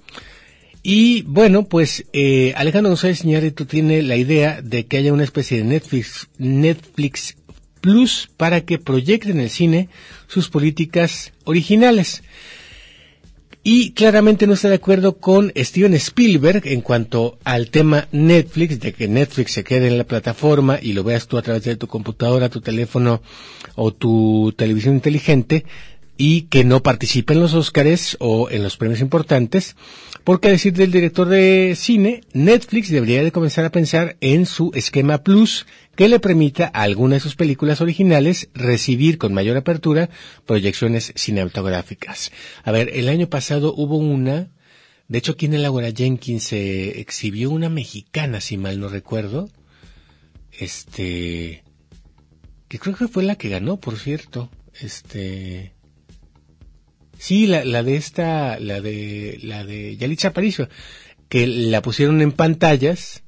Y 0.83 1.23
bueno, 1.23 1.65
pues 1.65 2.05
eh, 2.13 2.53
Alejandro 2.57 2.91
González 2.91 3.25
Iñárritu 3.25 3.65
tiene 3.65 4.03
la 4.03 4.17
idea 4.17 4.61
de 4.61 4.85
que 4.85 4.99
haya 4.99 5.15
una 5.15 5.25
especie 5.25 5.57
de 5.57 5.65
Netflix, 5.65 6.29
Netflix 6.37 7.37
Plus 7.81 8.29
para 8.37 8.63
que 8.67 8.79
proyecten 8.79 9.39
en 9.39 9.41
el 9.41 9.51
cine 9.51 9.89
sus 10.27 10.51
políticas 10.51 11.33
originales. 11.45 12.23
Y 13.67 13.93
claramente 13.93 14.47
no 14.47 14.53
está 14.53 14.69
de 14.69 14.75
acuerdo 14.75 15.17
con 15.17 15.51
Steven 15.57 15.95
Spielberg 15.95 16.67
en 16.67 16.83
cuanto 16.83 17.39
al 17.45 17.71
tema 17.71 18.09
Netflix, 18.13 18.79
de 18.79 18.93
que 18.93 19.09
Netflix 19.09 19.53
se 19.53 19.65
quede 19.65 19.87
en 19.89 19.97
la 19.97 20.05
plataforma 20.05 20.79
y 20.83 20.93
lo 20.93 21.03
veas 21.03 21.27
tú 21.29 21.39
a 21.39 21.43
través 21.43 21.65
de 21.65 21.77
tu 21.77 21.87
computadora, 21.87 22.51
tu 22.51 22.61
teléfono 22.61 23.23
o 23.75 23.91
tu 23.95 24.53
televisión 24.55 24.97
inteligente 24.97 25.65
y 26.17 26.43
que 26.43 26.65
no 26.65 26.83
participe 26.83 27.33
en 27.33 27.41
los 27.41 27.55
Óscares 27.55 28.17
o 28.21 28.49
en 28.51 28.63
los 28.63 28.77
premios 28.77 29.01
importantes, 29.01 29.77
porque 30.23 30.49
a 30.49 30.53
decir 30.53 30.73
del 30.73 30.93
director 30.93 31.29
de 31.29 31.75
cine, 31.77 32.23
Netflix 32.33 32.91
debería 32.91 33.23
de 33.23 33.33
comenzar 33.33 33.65
a 33.65 33.73
pensar 33.73 34.17
en 34.21 34.47
su 34.47 34.71
esquema 34.75 35.23
Plus 35.23 35.67
que 35.97 36.09
le 36.09 36.21
permita 36.21 36.71
a 36.73 36.83
alguna 36.83 37.15
de 37.15 37.21
sus 37.21 37.37
películas 37.37 37.81
originales 37.81 38.49
recibir 38.55 39.19
con 39.19 39.35
mayor 39.35 39.57
apertura 39.57 40.09
proyecciones 40.47 41.13
cinematográficas. 41.17 42.33
A 42.63 42.73
ver, 42.73 42.91
el 42.95 43.09
año 43.09 43.29
pasado 43.29 43.75
hubo 43.77 43.97
una, 43.97 44.51
de 45.09 45.19
hecho 45.19 45.33
aquí 45.33 45.47
en 45.47 45.55
el 45.55 45.65
Ágora 45.65 45.91
Jenkins 45.93 46.45
se 46.45 47.01
exhibió 47.01 47.51
una 47.51 47.69
mexicana, 47.69 48.41
si 48.41 48.57
mal 48.57 48.79
no 48.81 48.89
recuerdo, 48.89 49.51
este, 50.53 51.65
que 52.69 52.79
creo 52.79 52.97
que 52.97 53.09
fue 53.09 53.25
la 53.25 53.37
que 53.37 53.49
ganó, 53.49 53.79
por 53.79 53.99
cierto, 53.99 54.49
este, 54.81 55.74
Sí, 57.25 57.47
la, 57.47 57.65
la 57.65 57.83
de 57.83 57.97
esta, 57.97 58.59
la 58.61 58.83
de, 58.83 59.39
la 59.43 59.65
de 59.65 59.97
Yalitza 59.97 60.29
Aparicio, 60.29 60.69
que 61.31 61.47
la 61.47 61.81
pusieron 61.81 62.21
en 62.21 62.33
pantallas, 62.33 63.23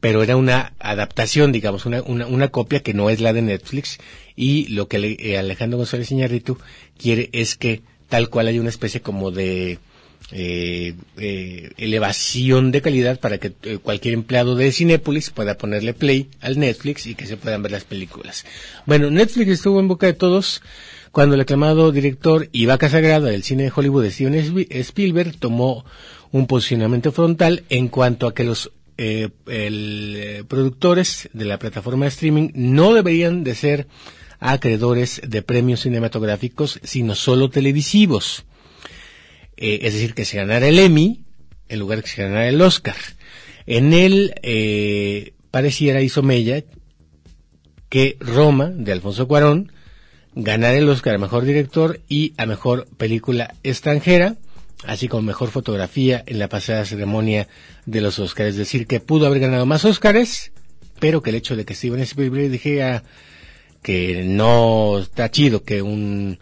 pero 0.00 0.24
era 0.24 0.34
una 0.34 0.72
adaptación, 0.80 1.52
digamos, 1.52 1.86
una, 1.86 2.02
una, 2.02 2.26
una 2.26 2.48
copia 2.48 2.80
que 2.80 2.94
no 2.94 3.10
es 3.10 3.20
la 3.20 3.32
de 3.32 3.42
Netflix, 3.42 3.98
y 4.34 4.66
lo 4.74 4.88
que 4.88 4.98
le- 4.98 5.16
eh, 5.20 5.38
Alejandro 5.38 5.76
González 5.78 6.10
Iñárritu 6.10 6.58
quiere 7.00 7.30
es 7.32 7.54
que 7.54 7.82
tal 8.08 8.28
cual 8.28 8.48
haya 8.48 8.60
una 8.60 8.70
especie 8.70 9.02
como 9.02 9.30
de 9.30 9.78
eh, 10.32 10.94
eh, 11.18 11.70
elevación 11.76 12.72
de 12.72 12.82
calidad 12.82 13.20
para 13.20 13.38
que 13.38 13.52
eh, 13.62 13.78
cualquier 13.80 14.14
empleado 14.14 14.56
de 14.56 14.72
Cinépolis 14.72 15.30
pueda 15.30 15.56
ponerle 15.56 15.94
play 15.94 16.28
al 16.40 16.58
Netflix 16.58 17.06
y 17.06 17.14
que 17.14 17.26
se 17.28 17.36
puedan 17.36 17.62
ver 17.62 17.70
las 17.70 17.84
películas. 17.84 18.44
Bueno, 18.84 19.10
Netflix 19.12 19.48
estuvo 19.52 19.78
en 19.78 19.86
boca 19.86 20.06
de 20.08 20.14
todos 20.14 20.60
cuando 21.12 21.34
el 21.34 21.40
aclamado 21.40 21.90
director 21.92 22.48
y 22.52 22.66
vaca 22.66 22.88
sagrada 22.88 23.30
del 23.30 23.42
cine 23.42 23.64
de 23.64 23.72
Hollywood 23.74 24.08
Steven 24.10 24.34
Spi- 24.34 24.66
Spielberg 24.70 25.36
tomó 25.38 25.84
un 26.30 26.46
posicionamiento 26.46 27.12
frontal 27.12 27.64
en 27.68 27.88
cuanto 27.88 28.26
a 28.26 28.34
que 28.34 28.44
los 28.44 28.72
eh, 28.98 29.28
el, 29.46 30.14
eh, 30.16 30.44
productores 30.46 31.28
de 31.32 31.44
la 31.44 31.58
plataforma 31.58 32.04
de 32.04 32.08
streaming 32.10 32.50
no 32.54 32.92
deberían 32.94 33.44
de 33.44 33.54
ser 33.54 33.86
acreedores 34.40 35.20
de 35.26 35.42
premios 35.42 35.80
cinematográficos, 35.80 36.80
sino 36.82 37.14
solo 37.14 37.48
televisivos. 37.50 38.44
Eh, 39.56 39.80
es 39.82 39.94
decir, 39.94 40.14
que 40.14 40.24
se 40.24 40.36
ganara 40.36 40.68
el 40.68 40.78
Emmy 40.78 41.22
en 41.68 41.78
lugar 41.80 41.98
de 41.98 42.04
que 42.04 42.10
se 42.10 42.22
ganara 42.22 42.48
el 42.48 42.60
Oscar. 42.60 42.96
En 43.66 43.92
él 43.92 44.34
eh, 44.42 45.32
pareciera, 45.50 46.00
hizo 46.02 46.22
Mella, 46.22 46.64
que 47.88 48.16
Roma, 48.20 48.66
de 48.66 48.92
Alfonso 48.92 49.28
Cuarón, 49.28 49.72
ganara 50.34 50.76
el 50.76 50.88
Oscar 50.88 51.14
a 51.14 51.18
Mejor 51.18 51.44
Director 51.44 52.00
y 52.08 52.34
a 52.36 52.46
Mejor 52.46 52.86
Película 52.96 53.54
Extranjera, 53.62 54.36
así 54.84 55.08
como 55.08 55.22
Mejor 55.22 55.50
Fotografía 55.50 56.22
en 56.26 56.38
la 56.38 56.48
pasada 56.48 56.84
ceremonia 56.84 57.48
de 57.86 58.00
los 58.00 58.18
Oscars. 58.18 58.50
Es 58.50 58.56
decir, 58.56 58.86
que 58.86 59.00
pudo 59.00 59.26
haber 59.26 59.40
ganado 59.40 59.66
más 59.66 59.84
Oscars, 59.84 60.52
pero 60.98 61.22
que 61.22 61.30
el 61.30 61.36
hecho 61.36 61.56
de 61.56 61.64
que 61.64 61.74
Steven 61.74 62.00
Spielberg 62.00 62.50
dijera 62.50 63.02
que 63.82 64.24
no 64.24 64.98
está 64.98 65.30
chido 65.30 65.62
que 65.62 65.82
un 65.82 66.38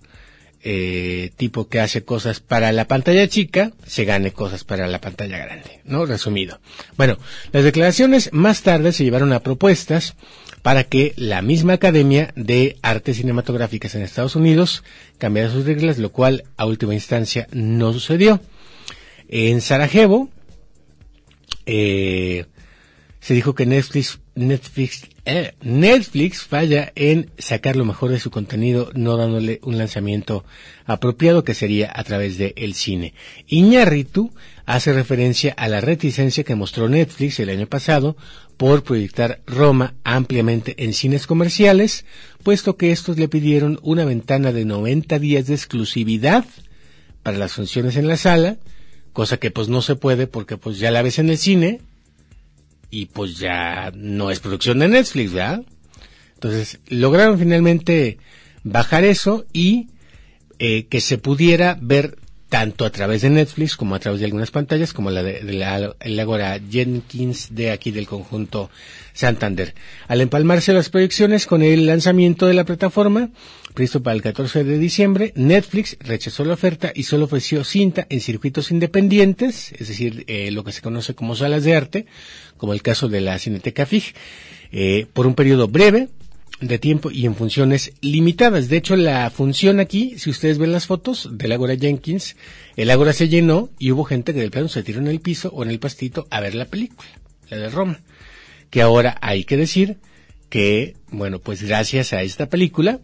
eh, 0.69 1.31
tipo 1.37 1.69
que 1.69 1.81
hace 1.81 2.05
cosas 2.05 2.41
para 2.41 2.73
la 2.73 2.89
pantalla 2.89 3.29
chica 3.29 3.73
se 3.87 4.05
gane 4.05 4.33
cosas 4.33 4.65
para 4.65 4.89
la 4.89 5.01
pantalla 5.01 5.39
grande, 5.39 5.81
¿no? 5.85 6.07
Resumido. 6.07 6.59
Bueno, 6.97 7.19
las 7.53 7.63
declaraciones 7.63 8.31
más 8.33 8.63
tarde 8.63 8.93
se 8.93 9.05
llevaron 9.05 9.33
a 9.33 9.41
propuestas 9.41 10.17
para 10.67 10.83
que 10.83 11.13
la 11.15 11.43
misma 11.43 11.75
Academia 11.75 12.33
de 12.35 12.77
Artes 12.83 13.19
Cinematográficas 13.19 13.95
en 13.95 14.03
Estados 14.03 14.35
Unidos 14.35 14.83
cambiara 15.17 15.49
sus 15.49 15.65
reglas, 15.65 15.99
lo 15.99 16.11
cual 16.11 16.43
a 16.57 16.67
última 16.67 16.93
instancia 16.93 17.47
no 17.53 17.93
sucedió. 17.93 18.41
En 19.29 19.61
Sarajevo, 19.61 20.29
eh, 21.67 22.47
se 23.21 23.35
dijo 23.35 23.55
que 23.55 23.65
Netflix, 23.65 24.19
Netflix, 24.35 25.09
eh, 25.27 25.55
Netflix 25.61 26.43
falla 26.43 26.93
en 26.95 27.31
sacar 27.37 27.75
lo 27.75 27.85
mejor 27.85 28.11
de 28.11 28.21
su 28.21 28.31
contenido, 28.31 28.91
no 28.95 29.17
dándole 29.17 29.59
un 29.65 29.77
lanzamiento 29.77 30.45
apropiado 30.85 31.43
que 31.43 31.55
sería 31.55 31.93
a 31.95 32.05
través 32.05 32.39
de 32.39 32.55
el 32.57 32.75
cine. 32.75 33.13
Iñárritu 33.49 34.33
hace 34.67 34.93
referencia 34.93 35.53
a 35.53 35.69
la 35.69 35.81
reticencia 35.81 36.45
que 36.45 36.55
mostró 36.55 36.89
Netflix 36.89 37.41
el 37.41 37.51
año 37.51 37.67
pasado 37.67 38.17
por 38.57 38.85
proyectar 38.85 39.41
Roma 39.47 39.95
ampliamente 40.05 40.75
en 40.79 40.95
cines 40.95 41.27
comerciales, 41.27 42.05
puesto 42.43 42.77
que 42.77 42.93
estos 42.93 43.19
le 43.19 43.29
pidieron 43.29 43.81
una 43.83 44.05
ventana 44.05 44.53
de 44.53 44.65
90 44.65 45.19
días 45.19 45.47
de 45.49 45.55
exclusividad 45.55 46.45
para 47.23 47.37
las 47.37 47.53
funciones 47.53 47.97
en 47.97 48.07
la 48.07 48.17
sala, 48.17 48.59
cosa 49.13 49.39
que 49.39 49.51
pues 49.51 49.69
no 49.69 49.83
se 49.83 49.97
puede 49.97 50.29
porque 50.29 50.57
pues 50.57 50.79
ya 50.79 50.93
la 50.93 51.03
ves 51.03 51.19
en 51.19 51.31
el 51.31 51.39
cine 51.39 51.81
y 52.91 53.07
pues 53.07 53.39
ya 53.39 53.93
no 53.95 54.31
es 54.31 54.41
producción 54.41 54.79
de 54.79 54.89
Netflix, 54.89 55.33
¿verdad? 55.33 55.63
Entonces 56.35 56.81
lograron 56.89 57.39
finalmente 57.39 58.19
bajar 58.63 59.05
eso 59.05 59.47
y 59.53 59.89
eh, 60.59 60.87
que 60.87 61.01
se 61.01 61.19
pudiera 61.19 61.79
ver 61.81 62.19
tanto 62.49 62.85
a 62.85 62.91
través 62.91 63.23
de 63.23 63.31
Netflix 63.31 63.77
como 63.77 63.95
a 63.95 63.99
través 63.99 64.21
de 64.21 64.27
algunas 64.27 64.51
pantallas, 64.51 64.93
como 64.93 65.11
la 65.11 65.23
de, 65.23 65.43
la, 65.43 65.95
Agora 66.21 66.61
Jenkins 66.71 67.55
de 67.55 67.71
aquí 67.71 67.91
del 67.91 68.07
conjunto 68.07 68.71
Santander. 69.13 69.75
Al 70.09 70.21
empalmarse 70.21 70.73
las 70.73 70.89
proyecciones 70.89 71.47
con 71.47 71.63
el 71.63 71.87
lanzamiento 71.87 72.47
de 72.47 72.55
la 72.55 72.65
plataforma, 72.65 73.31
previsto 73.75 74.03
para 74.03 74.15
el 74.15 74.23
14 74.23 74.65
de 74.65 74.79
diciembre, 74.79 75.33
Netflix 75.35 75.97
rechazó 76.01 76.45
la 76.45 76.55
oferta 76.55 76.93
y 76.95 77.03
solo 77.03 77.25
ofreció 77.25 77.65
cinta 77.65 78.07
en 78.11 78.21
circuitos 78.21 78.71
independientes, 78.71 79.73
es 79.73 79.89
decir, 79.89 80.25
eh, 80.29 80.51
lo 80.51 80.65
que 80.65 80.73
se 80.73 80.83
conoce 80.83 81.15
como 81.15 81.35
salas 81.35 81.65
de 81.65 81.75
arte, 81.75 82.07
como 82.57 82.73
el 82.73 82.83
caso 82.83 83.09
de 83.09 83.21
la 83.21 83.39
Cineteca 83.39 83.87
FIG, 83.87 84.15
eh, 84.73 85.07
por 85.13 85.27
un 85.27 85.35
periodo 85.35 85.69
breve, 85.69 86.09
de 86.61 86.79
tiempo 86.79 87.11
y 87.11 87.27
en 87.27 87.35
funciones 87.35 87.93
limitadas. 88.01 88.69
De 88.69 88.79
hecho, 88.79 88.97
la 88.97 89.29
función 89.31 89.81
aquí, 89.81 90.19
si 90.19 90.31
ustedes 90.31 90.59
ven 90.59 90.73
las 90.73 90.87
fotos 90.87 91.29
del 91.33 91.53
Ágora 91.53 91.77
Jenkins, 91.77 92.37
el 92.77 92.91
Ágora 92.91 93.13
se 93.13 93.29
llenó 93.29 93.69
y 93.79 93.93
hubo 93.93 94.05
gente 94.05 94.33
que 94.33 94.41
del 94.41 94.51
plano 94.51 94.69
se 94.69 94.83
tiró 94.83 95.01
en 95.01 95.09
el 95.09 95.21
piso 95.21 95.51
o 95.53 95.63
en 95.63 95.71
el 95.71 95.79
pastito 95.79 96.27
a 96.31 96.41
ver 96.41 96.55
la 96.55 96.67
película, 96.67 97.09
la 97.51 97.59
de 97.59 97.69
Roma. 97.69 98.01
Que 98.71 98.83
ahora 98.83 99.19
hay 99.21 99.45
que 99.45 99.57
decir 99.57 99.99
que, 100.49 100.97
bueno, 101.11 101.41
pues 101.41 101.63
gracias 101.63 102.13
a 102.13 102.23
esta 102.23 102.49
película, 102.49 103.01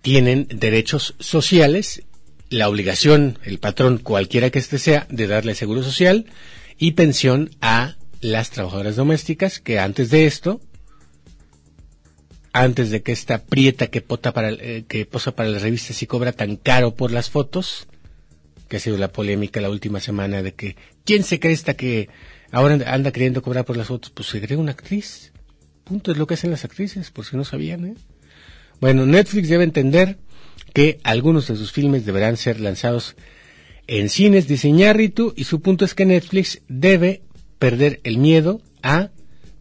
tienen 0.00 0.46
derechos 0.48 1.14
sociales, 1.18 2.02
la 2.48 2.68
obligación, 2.68 3.38
el 3.44 3.58
patrón, 3.58 3.98
cualquiera 3.98 4.50
que 4.50 4.58
éste 4.58 4.78
sea, 4.78 5.06
de 5.10 5.26
darle 5.26 5.54
seguro 5.54 5.82
social 5.82 6.26
y 6.78 6.92
pensión 6.92 7.50
a 7.60 7.96
las 8.22 8.50
trabajadoras 8.50 8.96
domésticas 8.96 9.60
que 9.60 9.78
antes 9.78 10.10
de 10.10 10.26
esto 10.26 10.60
antes 12.52 12.90
de 12.90 13.02
que 13.02 13.12
esta 13.12 13.44
prieta 13.44 13.88
que, 13.88 14.00
pota 14.00 14.32
para, 14.32 14.50
eh, 14.50 14.84
que 14.88 15.06
posa 15.06 15.34
para 15.34 15.48
las 15.48 15.62
revistas 15.62 16.02
y 16.02 16.06
cobra 16.06 16.32
tan 16.32 16.56
caro 16.56 16.94
por 16.94 17.12
las 17.12 17.30
fotos, 17.30 17.86
que 18.68 18.76
ha 18.76 18.80
sido 18.80 18.98
la 18.98 19.12
polémica 19.12 19.60
la 19.60 19.70
última 19.70 20.00
semana 20.00 20.42
de 20.42 20.54
que, 20.54 20.76
¿quién 21.04 21.22
se 21.22 21.40
cree 21.40 21.52
esta 21.52 21.74
que 21.74 22.08
ahora 22.50 22.78
anda 22.86 23.12
queriendo 23.12 23.42
cobrar 23.42 23.64
por 23.64 23.76
las 23.76 23.88
fotos? 23.88 24.10
Pues 24.10 24.28
se 24.28 24.40
cree 24.40 24.56
una 24.56 24.72
actriz. 24.72 25.32
Punto, 25.84 26.12
es 26.12 26.18
lo 26.18 26.26
que 26.26 26.34
hacen 26.34 26.50
las 26.50 26.64
actrices, 26.64 27.10
por 27.10 27.24
si 27.24 27.36
no 27.36 27.44
sabían, 27.44 27.84
¿eh? 27.84 27.94
Bueno, 28.80 29.06
Netflix 29.06 29.48
debe 29.48 29.64
entender 29.64 30.18
que 30.72 31.00
algunos 31.02 31.48
de 31.48 31.56
sus 31.56 31.72
filmes 31.72 32.06
deberán 32.06 32.36
ser 32.36 32.60
lanzados 32.60 33.16
en 33.86 34.08
cines, 34.08 34.46
dice 34.46 34.68
Iñárritu, 34.68 35.34
y 35.36 35.44
su 35.44 35.60
punto 35.60 35.84
es 35.84 35.94
que 35.94 36.06
Netflix 36.06 36.62
debe 36.68 37.22
perder 37.58 38.00
el 38.04 38.18
miedo 38.18 38.62
a 38.82 39.10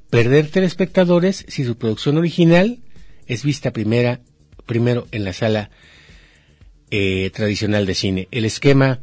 perder 0.10 0.50
telespectadores 0.50 1.46
si 1.48 1.64
su 1.64 1.78
producción 1.78 2.18
original 2.18 2.80
es 3.28 3.44
vista 3.44 3.72
primera, 3.72 4.22
primero 4.66 5.08
en 5.12 5.24
la 5.24 5.34
sala 5.34 5.70
eh, 6.92 7.30
tradicional 7.34 7.86
de 7.86 7.96
cine. 7.96 8.28
El 8.32 8.46
esquema, 8.46 9.00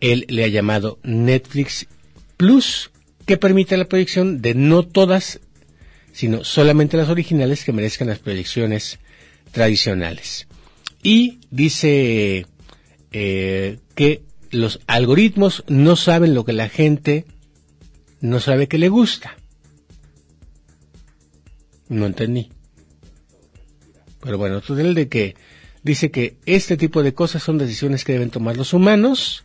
él 0.00 0.26
le 0.28 0.44
ha 0.44 0.48
llamado 0.48 0.98
Netflix 1.02 1.86
Plus, 2.36 2.90
que 3.26 3.36
permite 3.36 3.76
la 3.76 3.86
proyección 3.86 4.40
de 4.40 4.54
no 4.54 4.84
todas, 4.84 5.40
sino 6.12 6.44
solamente 6.44 6.96
las 6.96 7.08
originales 7.08 7.64
que 7.64 7.72
merezcan 7.72 8.08
las 8.08 8.20
proyecciones 8.20 8.98
tradicionales. 9.50 10.46
Y 11.02 11.40
dice 11.50 12.46
eh, 13.12 13.78
que 13.94 14.22
los 14.50 14.80
algoritmos 14.86 15.64
no 15.68 15.96
saben 15.96 16.34
lo 16.34 16.44
que 16.44 16.52
la 16.52 16.68
gente 16.68 17.24
no 18.20 18.38
sabe 18.38 18.68
que 18.68 18.78
le 18.78 18.88
gusta. 18.88 19.36
No 21.90 22.06
entendí. 22.06 22.50
Pero 24.22 24.38
bueno, 24.38 24.62
el 24.68 24.94
de 24.94 25.08
que 25.08 25.34
dice 25.82 26.10
que 26.10 26.36
este 26.46 26.76
tipo 26.76 27.02
de 27.02 27.14
cosas 27.14 27.42
son 27.42 27.58
decisiones 27.58 28.04
que 28.04 28.12
deben 28.12 28.30
tomar 28.30 28.56
los 28.56 28.72
humanos 28.72 29.44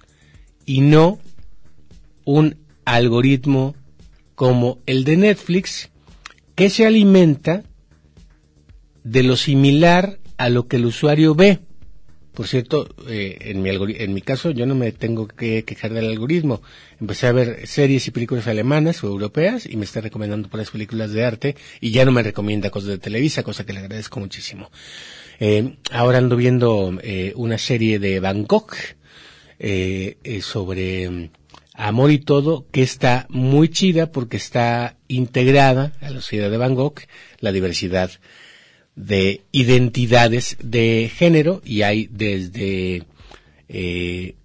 y 0.66 0.82
no 0.82 1.20
un 2.24 2.58
algoritmo 2.86 3.76
como 4.36 4.80
el 4.86 5.06
de 5.06 5.18
Netflix 5.18 5.90
que 6.54 6.70
se 6.70 6.86
alimenta 6.86 7.64
de 9.04 9.24
lo 9.24 9.38
similar 9.38 10.20
a 10.38 10.50
lo 10.50 10.68
que 10.68 10.76
el 10.76 10.86
usuario 10.86 11.34
ve. 11.34 11.60
Por 12.36 12.48
cierto, 12.48 12.88
eh, 13.08 13.38
en, 13.42 13.62
mi 13.62 13.70
en 13.70 14.14
mi 14.14 14.22
caso 14.22 14.52
yo 14.52 14.66
no 14.66 14.76
me 14.76 14.92
tengo 14.92 15.28
que 15.28 15.64
quejar 15.64 15.94
del 15.94 16.06
algoritmo. 16.06 16.62
Empecé 17.00 17.28
a 17.28 17.32
ver 17.32 17.66
series 17.66 18.08
y 18.08 18.12
películas 18.12 18.48
alemanas 18.48 19.04
o 19.04 19.08
europeas 19.08 19.66
y 19.66 19.78
me 19.78 19.86
está 19.86 20.02
recomendando 20.02 20.50
por 20.50 20.60
las 20.60 20.70
películas 20.70 21.12
de 21.12 21.26
arte 21.26 21.56
y 21.80 21.92
ya 21.92 22.04
no 22.06 22.12
me 22.12 22.24
recomienda 22.24 22.70
cosas 22.70 22.90
de 22.90 22.98
Televisa, 22.98 23.44
cosa 23.44 23.66
que 23.66 23.74
le 23.74 23.80
agradezco 23.80 24.20
muchísimo. 24.20 24.70
Eh, 25.40 25.78
ahora 25.92 26.18
ando 26.18 26.36
viendo 26.36 26.98
eh, 27.02 27.34
una 27.36 27.58
serie 27.58 28.00
de 28.00 28.20
Bangkok 28.20 28.76
eh, 29.60 30.18
eh 30.24 30.42
sobre 30.42 31.10
mm, 31.10 31.30
amor 31.74 32.12
y 32.12 32.20
todo 32.20 32.66
que 32.72 32.82
está 32.82 33.26
muy 33.30 33.70
chida 33.70 34.12
porque 34.12 34.38
está 34.38 34.98
integrada 35.08 35.94
a 36.02 36.10
la 36.10 36.22
sociedad 36.22 36.50
de 36.50 36.58
Bangkok 36.58 37.02
la 37.40 37.52
diversidad 37.52 38.12
de 38.96 39.42
identidades 39.52 40.58
de 40.62 41.12
género 41.14 41.62
y 41.66 41.82
hay 41.82 42.08
desde 42.12 43.04
eh, 43.68 44.36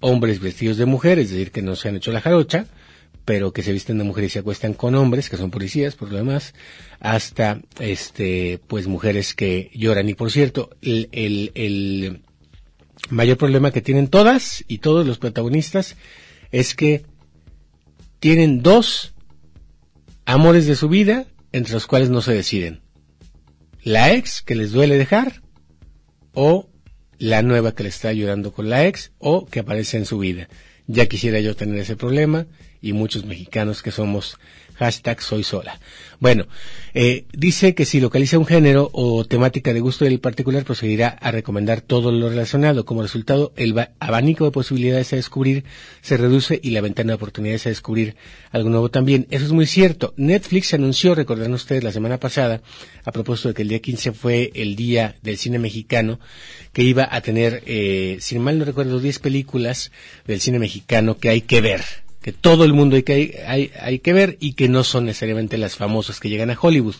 hombres 0.00 0.40
vestidos 0.40 0.78
de 0.78 0.86
mujeres, 0.86 1.26
es 1.26 1.32
decir, 1.32 1.50
que 1.50 1.62
no 1.62 1.76
se 1.76 1.88
han 1.88 1.96
hecho 1.96 2.12
la 2.12 2.20
jarocha, 2.20 2.66
pero 3.24 3.52
que 3.52 3.62
se 3.62 3.72
visten 3.72 3.98
de 3.98 4.04
mujeres 4.04 4.32
y 4.32 4.34
se 4.34 4.38
acuestan 4.38 4.72
con 4.72 4.94
hombres, 4.94 5.28
que 5.28 5.36
son 5.36 5.50
policías 5.50 5.96
por 5.96 6.10
lo 6.10 6.16
demás, 6.16 6.54
hasta 6.98 7.60
este 7.78 8.58
pues 8.66 8.86
mujeres 8.86 9.34
que 9.34 9.70
lloran. 9.74 10.08
Y 10.08 10.14
por 10.14 10.30
cierto, 10.30 10.70
el, 10.80 11.10
el, 11.12 11.52
el 11.54 12.22
mayor 13.10 13.36
problema 13.36 13.70
que 13.70 13.82
tienen 13.82 14.08
todas 14.08 14.64
y 14.66 14.78
todos 14.78 15.06
los 15.06 15.18
protagonistas 15.18 15.96
es 16.52 16.74
que 16.74 17.04
tienen 18.18 18.62
dos 18.62 19.12
amores 20.24 20.66
de 20.66 20.74
su 20.74 20.88
vida 20.88 21.26
entre 21.52 21.74
los 21.74 21.86
cuales 21.86 22.08
no 22.08 22.22
se 22.22 22.32
deciden 22.32 22.80
la 23.88 24.12
ex 24.12 24.42
que 24.42 24.54
les 24.54 24.70
duele 24.72 24.98
dejar 24.98 25.40
o 26.34 26.68
la 27.18 27.40
nueva 27.40 27.74
que 27.74 27.84
le 27.84 27.88
está 27.88 28.08
ayudando 28.08 28.52
con 28.52 28.68
la 28.68 28.86
ex 28.86 29.12
o 29.16 29.46
que 29.46 29.60
aparece 29.60 29.96
en 29.96 30.04
su 30.04 30.18
vida. 30.18 30.50
Ya 30.86 31.06
quisiera 31.06 31.40
yo 31.40 31.56
tener 31.56 31.78
ese 31.78 31.96
problema 31.96 32.46
y 32.82 32.92
muchos 32.92 33.24
mexicanos 33.24 33.82
que 33.82 33.90
somos 33.90 34.38
hashtag 34.78 35.20
soy 35.20 35.44
sola. 35.44 35.78
Bueno, 36.20 36.46
eh, 36.94 37.26
dice 37.32 37.74
que 37.74 37.84
si 37.84 38.00
localiza 38.00 38.38
un 38.38 38.46
género 38.46 38.90
o 38.92 39.24
temática 39.24 39.72
de 39.72 39.80
gusto 39.80 40.04
del 40.04 40.18
particular, 40.18 40.64
procederá 40.64 41.08
a 41.08 41.30
recomendar 41.30 41.80
todo 41.80 42.10
lo 42.10 42.28
relacionado. 42.28 42.84
Como 42.84 43.02
resultado, 43.02 43.52
el 43.56 43.74
abanico 44.00 44.44
de 44.44 44.50
posibilidades 44.50 45.12
a 45.12 45.16
descubrir 45.16 45.64
se 46.00 46.16
reduce 46.16 46.58
y 46.60 46.70
la 46.70 46.80
ventana 46.80 47.12
de 47.12 47.14
oportunidades 47.14 47.66
a 47.66 47.68
descubrir 47.68 48.16
algo 48.50 48.70
nuevo 48.70 48.88
también. 48.88 49.26
Eso 49.30 49.44
es 49.44 49.52
muy 49.52 49.66
cierto. 49.66 50.14
Netflix 50.16 50.74
anunció, 50.74 51.14
recordarán 51.14 51.54
ustedes 51.54 51.84
la 51.84 51.92
semana 51.92 52.18
pasada, 52.18 52.62
a 53.04 53.12
propósito 53.12 53.48
de 53.48 53.54
que 53.54 53.62
el 53.62 53.68
día 53.68 53.80
15 53.80 54.12
fue 54.12 54.50
el 54.54 54.74
día 54.74 55.16
del 55.22 55.38
cine 55.38 55.60
mexicano, 55.60 56.18
que 56.72 56.82
iba 56.82 57.08
a 57.08 57.20
tener, 57.20 57.62
eh, 57.66 58.18
si 58.20 58.38
mal 58.38 58.58
no 58.58 58.64
recuerdo, 58.64 58.98
10 58.98 59.20
películas 59.20 59.92
del 60.26 60.40
cine 60.40 60.58
mexicano 60.58 61.16
que 61.18 61.28
hay 61.28 61.42
que 61.42 61.60
ver 61.60 62.07
que 62.28 62.34
todo 62.34 62.64
el 62.64 62.74
mundo 62.74 62.96
hay 62.96 63.04
que, 63.04 63.42
hay, 63.46 63.70
hay 63.80 64.00
que 64.00 64.12
ver 64.12 64.36
y 64.38 64.52
que 64.52 64.68
no 64.68 64.84
son 64.84 65.06
necesariamente 65.06 65.56
las 65.56 65.76
famosas 65.76 66.20
que 66.20 66.28
llegan 66.28 66.50
a 66.50 66.58
Hollywood. 66.60 66.96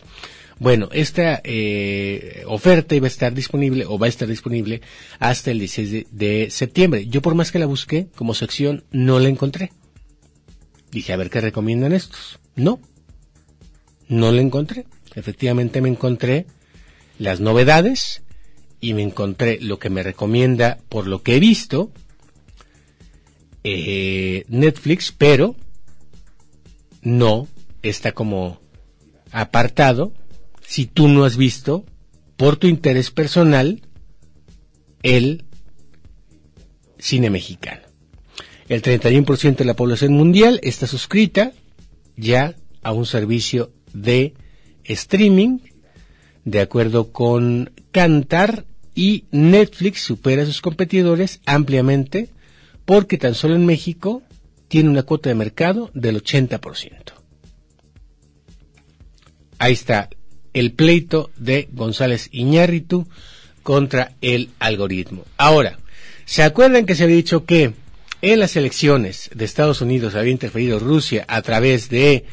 Bueno, 0.57 0.89
esta 0.91 1.39
eh, 1.43 2.41
oferta 2.47 2.95
iba 2.95 3.05
a 3.05 3.09
estar 3.09 3.31
disponible 3.35 3.85
o 3.85 3.99
va 3.99 4.07
a 4.07 4.09
estar 4.09 4.27
disponible 4.27 4.81
hasta 5.19 5.51
el 5.51 5.59
16 5.59 6.07
de, 6.09 6.47
septiembre. 6.49 7.05
Yo 7.05 7.21
por 7.21 7.35
más 7.35 7.51
que 7.51 7.59
la 7.59 7.67
busqué 7.67 8.07
como 8.15 8.33
sección 8.33 8.85
no 8.89 9.19
la 9.19 9.29
encontré. 9.29 9.71
Dije, 10.89 11.13
a 11.13 11.17
ver 11.17 11.29
qué 11.29 11.41
recomiendan 11.41 11.93
estos. 11.93 12.39
No, 12.55 12.79
no 14.07 14.31
la 14.31 14.41
encontré. 14.41 14.87
Efectivamente 15.13 15.79
me 15.79 15.89
encontré 15.89 16.47
las 17.19 17.39
novedades 17.39 18.23
y 18.81 18.95
me 18.95 19.03
encontré 19.03 19.59
lo 19.61 19.77
que 19.77 19.91
me 19.91 20.01
recomienda 20.01 20.79
por 20.89 21.05
lo 21.05 21.21
que 21.21 21.35
he 21.35 21.39
visto 21.39 21.91
eh, 23.63 24.45
Netflix, 24.47 25.11
pero 25.11 25.55
no 27.01 27.47
está 27.81 28.11
como 28.11 28.59
apartado 29.31 30.13
si 30.61 30.85
tú 30.85 31.07
no 31.07 31.23
has 31.25 31.37
visto 31.37 31.85
por 32.37 32.57
tu 32.57 32.67
interés 32.67 33.11
personal 33.11 33.81
el 35.03 35.45
cine 36.97 37.29
mexicano. 37.29 37.81
El 38.67 38.81
31% 38.81 39.55
de 39.55 39.65
la 39.65 39.75
población 39.75 40.13
mundial 40.13 40.59
está 40.63 40.85
suscrita 40.87 41.53
ya 42.15 42.55
a 42.83 42.91
un 42.91 43.05
servicio 43.05 43.71
de 43.93 44.35
streaming, 44.83 45.59
de 46.45 46.61
acuerdo 46.61 47.11
con 47.11 47.71
Cantar, 47.91 48.65
y 48.99 49.23
Netflix 49.31 50.01
supera 50.01 50.43
a 50.43 50.45
sus 50.45 50.61
competidores 50.61 51.39
ampliamente 51.45 52.29
porque 52.89 53.19
tan 53.19 53.35
solo 53.35 53.53
en 53.53 53.67
México 53.67 54.23
tiene 54.67 54.89
una 54.89 55.03
cuota 55.03 55.29
de 55.29 55.35
mercado 55.35 55.91
del 55.93 56.23
80%. 56.23 56.89
Ahí 59.59 59.73
está 59.73 60.09
el 60.53 60.71
pleito 60.73 61.29
de 61.37 61.69
González 61.71 62.29
Iñárritu 62.31 63.07
contra 63.61 64.13
el 64.21 64.49
algoritmo. 64.57 65.23
Ahora, 65.37 65.77
¿se 66.25 66.41
acuerdan 66.41 66.87
que 66.87 66.95
se 66.95 67.03
había 67.03 67.17
dicho 67.17 67.45
que 67.45 67.73
en 68.23 68.39
las 68.39 68.55
elecciones 68.55 69.29
de 69.35 69.45
Estados 69.45 69.81
Unidos 69.81 70.15
había 70.15 70.31
interferido 70.31 70.79
Rusia 70.79 71.25
a 71.27 71.43
través 71.43 71.89
de 71.89 72.25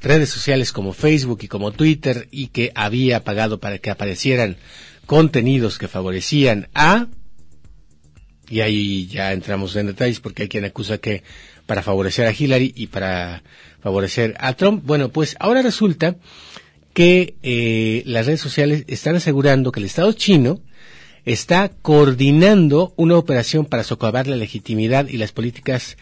redes 0.00 0.28
sociales 0.30 0.70
como 0.70 0.92
Facebook 0.92 1.40
y 1.42 1.48
como 1.48 1.72
Twitter 1.72 2.28
y 2.30 2.46
que 2.46 2.70
había 2.76 3.24
pagado 3.24 3.58
para 3.58 3.78
que 3.78 3.90
aparecieran 3.90 4.58
contenidos 5.06 5.76
que 5.76 5.88
favorecían 5.88 6.68
a 6.72 7.08
y 8.48 8.60
ahí 8.60 9.06
ya 9.06 9.32
entramos 9.32 9.74
en 9.76 9.86
detalles 9.86 10.20
porque 10.20 10.42
hay 10.42 10.48
quien 10.48 10.64
acusa 10.64 10.98
que 10.98 11.22
para 11.66 11.82
favorecer 11.82 12.26
a 12.26 12.32
Hillary 12.32 12.72
y 12.76 12.88
para 12.88 13.42
favorecer 13.82 14.34
a 14.38 14.54
Trump. 14.54 14.82
Bueno, 14.84 15.10
pues 15.10 15.36
ahora 15.38 15.62
resulta 15.62 16.16
que 16.92 17.34
eh, 17.42 18.02
las 18.06 18.26
redes 18.26 18.40
sociales 18.40 18.84
están 18.86 19.16
asegurando 19.16 19.72
que 19.72 19.80
el 19.80 19.86
Estado 19.86 20.12
chino 20.12 20.60
está 21.24 21.70
coordinando 21.82 22.92
una 22.96 23.16
operación 23.16 23.64
para 23.64 23.82
socavar 23.82 24.26
la 24.26 24.36
legitimidad 24.36 25.08
y 25.08 25.16
las 25.16 25.32
políticas, 25.32 25.96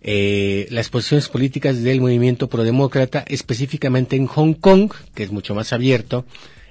eh, 0.00 0.66
las 0.70 0.88
posiciones 0.88 1.28
políticas 1.28 1.82
del 1.82 2.00
movimiento 2.00 2.48
prodemócrata, 2.48 3.24
específicamente 3.28 4.16
en 4.16 4.26
Hong 4.26 4.54
Kong, 4.54 4.92
que 5.14 5.24
es 5.24 5.32
mucho 5.32 5.54
más 5.54 5.72
abierto, 5.72 6.24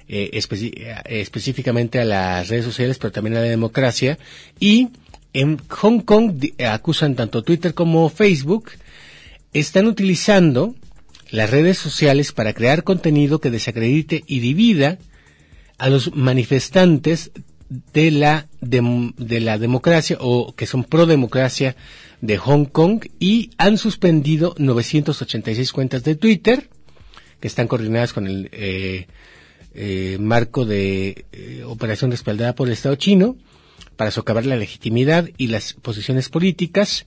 eh, 0.08 0.30
específicamente 0.32 2.00
a 2.00 2.04
las 2.04 2.48
redes 2.48 2.64
sociales, 2.64 2.98
pero 2.98 3.12
también 3.12 3.36
a 3.36 3.40
la 3.40 3.46
democracia, 3.46 4.18
y 4.58 4.88
en 5.32 5.58
Hong 5.68 6.00
Kong 6.00 6.34
acusan 6.66 7.16
tanto 7.16 7.42
Twitter 7.42 7.74
como 7.74 8.08
Facebook, 8.08 8.70
están 9.52 9.86
utilizando 9.86 10.74
las 11.30 11.50
redes 11.50 11.78
sociales 11.78 12.32
para 12.32 12.52
crear 12.52 12.84
contenido 12.84 13.40
que 13.40 13.50
desacredite 13.50 14.22
y 14.26 14.40
divida 14.40 14.98
a 15.78 15.88
los 15.88 16.14
manifestantes 16.14 17.32
de 17.92 18.10
la, 18.10 18.48
de, 18.60 19.40
la 19.40 19.58
democracia 19.58 20.18
o 20.20 20.54
que 20.54 20.66
son 20.66 20.84
pro 20.84 21.06
democracia 21.06 21.74
de 22.20 22.36
Hong 22.36 22.66
Kong 22.66 23.06
y 23.18 23.50
han 23.56 23.78
suspendido 23.78 24.54
986 24.58 25.72
cuentas 25.72 26.04
de 26.04 26.14
Twitter 26.14 26.68
que 27.40 27.48
están 27.48 27.66
coordinadas 27.66 28.12
con 28.12 28.26
el 28.26 28.50
eh, 28.52 29.06
eh, 29.74 30.18
marco 30.20 30.66
de 30.66 31.24
eh, 31.32 31.64
operación 31.66 32.10
respaldada 32.10 32.54
por 32.54 32.68
el 32.68 32.74
Estado 32.74 32.94
chino 32.96 33.36
para 33.96 34.10
socavar 34.10 34.46
la 34.46 34.56
legitimidad 34.56 35.28
y 35.36 35.48
las 35.48 35.74
posiciones 35.74 36.28
políticas 36.28 37.06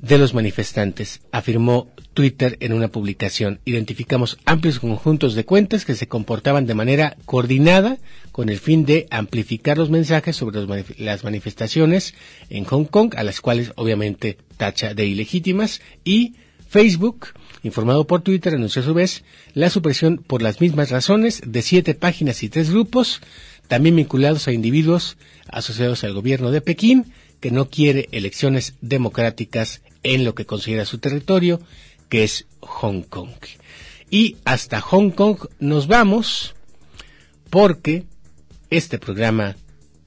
de 0.00 0.18
los 0.18 0.34
manifestantes, 0.34 1.22
afirmó 1.32 1.90
Twitter 2.12 2.56
en 2.60 2.72
una 2.72 2.88
publicación. 2.88 3.60
Identificamos 3.64 4.38
amplios 4.44 4.78
conjuntos 4.78 5.34
de 5.34 5.44
cuentas 5.44 5.84
que 5.84 5.94
se 5.94 6.06
comportaban 6.06 6.66
de 6.66 6.74
manera 6.74 7.16
coordinada 7.24 7.98
con 8.30 8.48
el 8.48 8.58
fin 8.58 8.84
de 8.84 9.06
amplificar 9.10 9.78
los 9.78 9.90
mensajes 9.90 10.36
sobre 10.36 10.66
las 10.98 11.24
manifestaciones 11.24 12.14
en 12.50 12.64
Hong 12.64 12.84
Kong, 12.84 13.14
a 13.16 13.22
las 13.22 13.40
cuales 13.40 13.72
obviamente 13.76 14.36
tacha 14.56 14.94
de 14.94 15.06
ilegítimas, 15.06 15.80
y 16.04 16.34
Facebook, 16.68 17.28
informado 17.62 18.06
por 18.06 18.22
Twitter, 18.22 18.54
anunció 18.54 18.82
a 18.82 18.84
su 18.84 18.92
vez 18.92 19.24
la 19.54 19.70
supresión 19.70 20.18
por 20.18 20.42
las 20.42 20.60
mismas 20.60 20.90
razones 20.90 21.40
de 21.46 21.62
siete 21.62 21.94
páginas 21.94 22.42
y 22.42 22.48
tres 22.48 22.70
grupos 22.70 23.22
también 23.68 23.96
vinculados 23.96 24.46
a 24.48 24.52
individuos 24.52 25.16
asociados 25.48 26.04
al 26.04 26.14
gobierno 26.14 26.50
de 26.50 26.60
Pekín, 26.60 27.12
que 27.40 27.50
no 27.50 27.68
quiere 27.68 28.08
elecciones 28.12 28.74
democráticas 28.80 29.82
en 30.02 30.24
lo 30.24 30.34
que 30.34 30.46
considera 30.46 30.84
su 30.84 30.98
territorio, 30.98 31.60
que 32.08 32.24
es 32.24 32.46
Hong 32.60 33.02
Kong. 33.02 33.30
Y 34.10 34.36
hasta 34.44 34.80
Hong 34.80 35.10
Kong 35.10 35.48
nos 35.58 35.86
vamos 35.88 36.54
porque 37.50 38.04
este 38.70 38.98
programa 38.98 39.56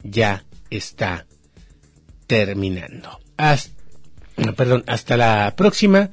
ya 0.03 0.45
está 0.70 1.26
terminando. 2.28 3.20
Hasta, 3.38 3.74
perdón, 4.55 4.84
hasta 4.88 5.18
la 5.18 5.53
próxima. 5.55 6.12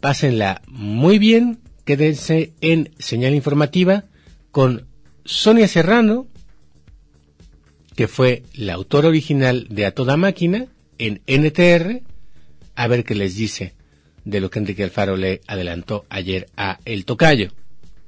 Pásenla 0.00 0.62
muy 0.66 1.18
bien. 1.18 1.60
Quédense 1.84 2.52
en 2.60 2.94
señal 2.98 3.34
informativa 3.34 4.04
con 4.50 4.86
Sonia 5.24 5.68
Serrano 5.68 6.26
que 7.96 8.08
fue 8.08 8.42
la 8.54 8.74
autora 8.74 9.08
original 9.08 9.66
de 9.68 9.86
A 9.86 9.94
Toda 9.94 10.16
Máquina 10.16 10.66
en 10.98 11.20
NTR, 11.26 12.02
a 12.74 12.86
ver 12.88 13.04
qué 13.04 13.14
les 13.14 13.36
dice 13.36 13.74
de 14.24 14.40
lo 14.40 14.50
que 14.50 14.58
Enrique 14.58 14.84
Alfaro 14.84 15.16
le 15.16 15.40
adelantó 15.46 16.06
ayer 16.08 16.48
a 16.56 16.78
El 16.84 17.04
Tocayo. 17.04 17.50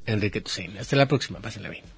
Enrique 0.07 0.41
Tusein. 0.41 0.77
Hasta 0.79 0.97
la 0.97 1.09
próxima, 1.09 1.41
pásenla 1.41 1.71
bien. 1.71 1.94